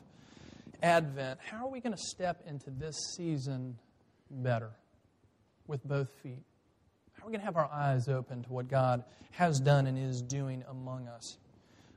Advent, 0.83 1.39
how 1.49 1.65
are 1.65 1.69
we 1.69 1.81
going 1.81 1.95
to 1.95 2.01
step 2.01 2.41
into 2.45 2.69
this 2.69 2.95
season 3.15 3.77
better 4.29 4.71
with 5.67 5.83
both 5.83 6.09
feet? 6.21 6.43
How 7.19 7.25
are 7.25 7.27
we 7.27 7.31
going 7.33 7.41
to 7.41 7.45
have 7.45 7.57
our 7.57 7.69
eyes 7.69 8.07
open 8.07 8.43
to 8.43 8.53
what 8.53 8.69
God 8.69 9.03
has 9.31 9.59
done 9.59 9.87
and 9.87 9.97
is 9.97 10.21
doing 10.21 10.63
among 10.69 11.09
us? 11.09 11.37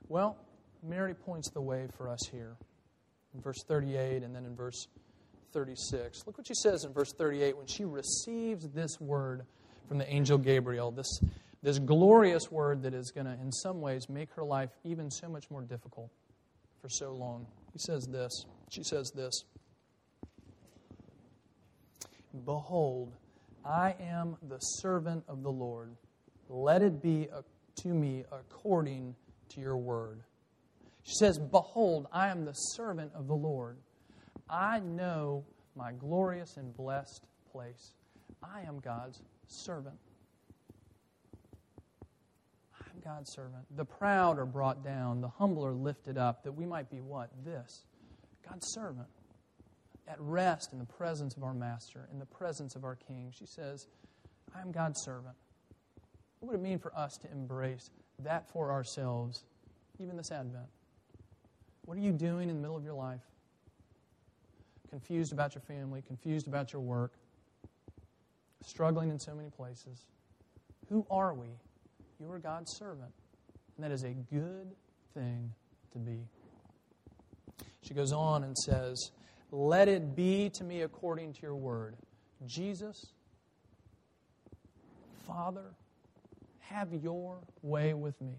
Well, 0.09 0.35
Mary 0.83 1.13
points 1.13 1.49
the 1.49 1.61
way 1.61 1.87
for 1.95 2.09
us 2.09 2.19
here 2.29 2.57
in 3.33 3.39
verse 3.39 3.63
38 3.65 4.21
and 4.21 4.35
then 4.35 4.45
in 4.45 4.53
verse 4.53 4.89
36. 5.53 6.23
Look 6.27 6.37
what 6.37 6.45
she 6.45 6.53
says 6.53 6.83
in 6.83 6.91
verse 6.91 7.13
38 7.13 7.55
when 7.55 7.67
she 7.67 7.85
receives 7.85 8.67
this 8.71 8.99
word 8.99 9.45
from 9.87 9.97
the 9.97 10.13
angel 10.13 10.37
Gabriel, 10.37 10.91
this, 10.91 11.21
this 11.61 11.79
glorious 11.79 12.51
word 12.51 12.81
that 12.83 12.93
is 12.93 13.11
going 13.11 13.25
to, 13.25 13.33
in 13.41 13.49
some 13.49 13.79
ways, 13.79 14.09
make 14.09 14.29
her 14.33 14.43
life 14.43 14.71
even 14.83 15.09
so 15.09 15.29
much 15.29 15.49
more 15.49 15.61
difficult 15.61 16.11
for 16.81 16.89
so 16.89 17.13
long. 17.13 17.47
He 17.71 17.79
says 17.79 18.07
this. 18.07 18.45
She 18.69 18.83
says 18.83 19.09
this 19.15 19.45
Behold, 22.43 23.13
I 23.65 23.95
am 23.99 24.37
the 24.49 24.59
servant 24.59 25.23
of 25.27 25.43
the 25.43 25.51
Lord. 25.51 25.95
Let 26.49 26.81
it 26.81 27.01
be 27.01 27.27
uh, 27.33 27.41
to 27.81 27.87
me 27.87 28.25
according 28.31 29.15
to 29.49 29.61
your 29.61 29.77
word. 29.77 30.21
She 31.03 31.15
says, 31.15 31.39
Behold, 31.39 32.07
I 32.11 32.29
am 32.29 32.45
the 32.45 32.53
servant 32.53 33.11
of 33.15 33.27
the 33.27 33.35
Lord. 33.35 33.77
I 34.49 34.79
know 34.79 35.45
my 35.75 35.91
glorious 35.93 36.57
and 36.57 36.75
blessed 36.75 37.25
place. 37.51 37.93
I 38.43 38.61
am 38.61 38.79
God's 38.79 39.21
servant. 39.47 39.97
I 42.79 42.85
am 42.93 43.01
God's 43.03 43.31
servant. 43.33 43.65
The 43.75 43.85
proud 43.85 44.37
are 44.39 44.45
brought 44.45 44.83
down, 44.83 45.21
the 45.21 45.29
humble 45.29 45.65
are 45.65 45.73
lifted 45.73 46.17
up, 46.17 46.43
that 46.43 46.51
we 46.51 46.65
might 46.65 46.89
be 46.89 46.99
what? 46.99 47.29
This 47.45 47.85
God's 48.47 48.67
servant. 48.73 49.07
At 50.07 50.17
rest 50.19 50.73
in 50.73 50.79
the 50.79 50.85
presence 50.85 51.37
of 51.37 51.43
our 51.43 51.53
Master, 51.53 52.07
in 52.11 52.19
the 52.19 52.25
presence 52.25 52.75
of 52.75 52.83
our 52.83 52.95
King. 52.95 53.31
She 53.37 53.45
says, 53.45 53.87
I 54.55 54.61
am 54.61 54.71
God's 54.71 55.01
servant. 55.01 55.35
What 56.39 56.51
would 56.51 56.59
it 56.59 56.63
mean 56.63 56.77
for 56.77 56.93
us 56.93 57.17
to 57.19 57.31
embrace 57.31 57.89
that 58.19 58.49
for 58.51 58.71
ourselves, 58.71 59.45
even 59.99 60.17
this 60.17 60.31
Advent? 60.31 60.67
What 61.85 61.97
are 61.97 62.01
you 62.01 62.11
doing 62.11 62.49
in 62.49 62.55
the 62.55 62.61
middle 62.61 62.75
of 62.75 62.83
your 62.83 62.93
life? 62.93 63.21
Confused 64.89 65.31
about 65.31 65.55
your 65.55 65.61
family, 65.61 66.01
confused 66.01 66.47
about 66.47 66.73
your 66.73 66.81
work, 66.81 67.13
struggling 68.65 69.09
in 69.09 69.19
so 69.19 69.33
many 69.33 69.49
places. 69.49 70.05
Who 70.89 71.05
are 71.09 71.33
we? 71.33 71.47
You 72.19 72.31
are 72.31 72.39
God's 72.39 72.71
servant. 72.77 73.11
And 73.75 73.83
that 73.83 73.91
is 73.91 74.03
a 74.03 74.13
good 74.31 74.75
thing 75.13 75.51
to 75.93 75.97
be. 75.97 76.19
She 77.81 77.93
goes 77.93 78.11
on 78.11 78.43
and 78.43 78.57
says, 78.57 79.11
Let 79.55 79.87
it 79.87 80.15
be 80.15 80.49
to 80.49 80.63
me 80.63 80.81
according 80.81 81.33
to 81.33 81.41
your 81.43 81.55
word. 81.55 81.95
Jesus, 82.47 83.13
Father, 85.27 85.75
have 86.61 86.91
your 86.91 87.37
way 87.61 87.93
with 87.93 88.19
me. 88.19 88.33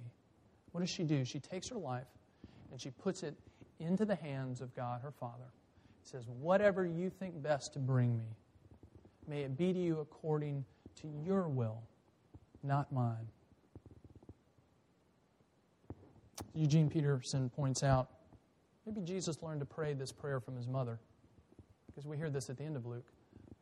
What 0.72 0.80
does 0.80 0.90
she 0.90 1.04
do? 1.04 1.24
She 1.24 1.38
takes 1.38 1.68
her 1.68 1.78
life 1.78 2.08
and 2.72 2.80
she 2.80 2.90
puts 2.90 3.22
it 3.22 3.36
into 3.78 4.04
the 4.04 4.16
hands 4.16 4.60
of 4.60 4.74
God, 4.74 5.02
her 5.02 5.12
Father. 5.12 5.44
says, 6.02 6.24
Whatever 6.26 6.84
you 6.84 7.10
think 7.10 7.40
best 7.40 7.74
to 7.74 7.78
bring 7.78 8.18
me, 8.18 8.36
may 9.28 9.42
it 9.42 9.56
be 9.56 9.72
to 9.72 9.78
you 9.78 10.00
according 10.00 10.64
to 11.00 11.08
your 11.24 11.46
will, 11.46 11.80
not 12.64 12.92
mine. 12.92 13.28
Eugene 16.56 16.90
Peterson 16.90 17.50
points 17.50 17.84
out 17.84 18.08
maybe 18.86 19.00
Jesus 19.00 19.42
learned 19.42 19.60
to 19.60 19.66
pray 19.66 19.94
this 19.94 20.12
prayer 20.12 20.40
from 20.40 20.56
his 20.56 20.68
mother, 20.68 20.98
because 21.86 22.06
we 22.06 22.16
hear 22.16 22.30
this 22.30 22.50
at 22.50 22.58
the 22.58 22.64
end 22.64 22.76
of 22.76 22.86
Luke 22.86 23.06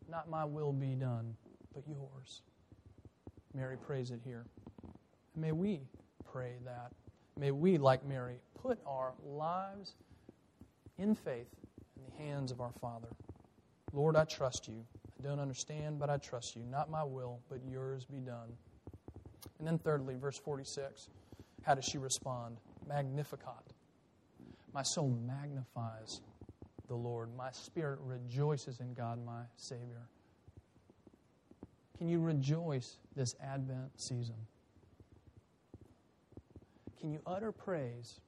Not 0.08 0.28
my 0.28 0.44
will 0.44 0.72
be 0.72 0.94
done, 0.94 1.34
but 1.74 1.84
yours. 1.86 2.42
Mary 3.54 3.76
prays 3.76 4.10
it 4.10 4.20
here. 4.24 4.46
may 5.36 5.52
we 5.52 5.80
pray 6.30 6.52
that. 6.64 6.92
May 7.38 7.50
we, 7.50 7.78
like 7.78 8.04
Mary, 8.04 8.36
put 8.60 8.78
our 8.86 9.12
lives 9.24 9.94
in 10.98 11.14
faith 11.14 11.48
in 11.96 12.02
the 12.04 12.24
hands 12.24 12.52
of 12.52 12.60
our 12.60 12.72
Father. 12.80 13.08
Lord, 13.92 14.16
I 14.16 14.24
trust 14.24 14.68
you. 14.68 14.84
I 15.18 15.26
don't 15.26 15.40
understand, 15.40 15.98
but 15.98 16.10
I 16.10 16.16
trust 16.18 16.56
you. 16.56 16.62
Not 16.70 16.90
my 16.90 17.04
will, 17.04 17.40
but 17.48 17.60
yours 17.70 18.04
be 18.04 18.18
done. 18.18 18.52
And 19.58 19.66
then, 19.66 19.78
thirdly, 19.78 20.16
verse 20.16 20.38
46, 20.38 21.08
how 21.62 21.74
does 21.74 21.84
she 21.84 21.98
respond? 21.98 22.56
Magnificat. 22.88 23.71
My 24.74 24.82
soul 24.82 25.16
magnifies 25.26 26.20
the 26.88 26.94
Lord. 26.94 27.34
My 27.36 27.50
spirit 27.50 27.98
rejoices 28.02 28.80
in 28.80 28.94
God, 28.94 29.24
my 29.24 29.42
Savior. 29.56 30.08
Can 31.98 32.08
you 32.08 32.20
rejoice 32.20 32.98
this 33.14 33.36
Advent 33.42 34.00
season? 34.00 34.34
Can 37.00 37.12
you 37.12 37.20
utter 37.26 37.52
praise, 37.52 38.20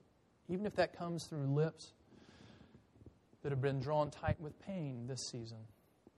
even 0.48 0.66
if 0.66 0.74
that 0.76 0.96
comes 0.96 1.24
through 1.24 1.46
lips 1.46 1.92
that 3.42 3.50
have 3.50 3.62
been 3.62 3.80
drawn 3.80 4.10
tight 4.10 4.40
with 4.40 4.58
pain 4.60 5.06
this 5.06 5.22
season? 5.22 5.58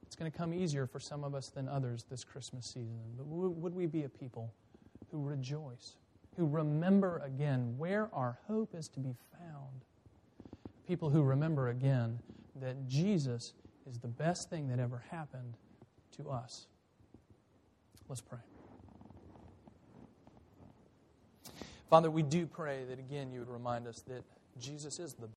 It's 0.07 0.17
going 0.17 0.31
to 0.31 0.37
come 0.37 0.55
easier 0.55 0.87
for 0.87 1.01
some 1.01 1.25
of 1.25 1.35
us 1.35 1.49
than 1.49 1.69
others 1.69 2.05
this 2.11 2.25
Christmas 2.25 2.67
season. 2.67 3.01
But 3.17 3.27
would 3.27 3.75
we 3.75 3.87
be 3.87 4.05
a 4.05 4.09
people 4.09 4.53
who 5.11 5.23
rejoice, 5.23 5.97
who 6.37 6.47
remember 6.47 7.23
again 7.25 7.75
where 7.77 8.09
our 8.13 8.39
hope 8.47 8.75
is 8.75 8.89
to 8.89 9.01
be 9.01 9.15
found? 9.33 9.56
People 10.87 11.11
who 11.11 11.23
remember 11.23 11.69
again 11.69 12.21
that 12.61 12.87
Jesus 12.87 13.55
is 13.89 13.99
the 13.99 14.09
best 14.09 14.51
thing 14.51 14.69
that 14.69 14.79
ever 14.79 15.03
happened 15.11 15.57
to 16.17 16.31
us. 16.31 16.67
Let's 18.09 18.21
pray. 18.21 18.39
Father, 21.89 22.11
we 22.11 22.23
do 22.23 22.47
pray 22.47 22.85
that 22.89 22.99
again 22.99 23.31
you 23.31 23.41
would 23.41 23.49
remind 23.49 23.87
us 23.87 24.01
that 24.09 24.23
Jesus 24.59 24.99
is 24.99 25.15
the 25.15 25.23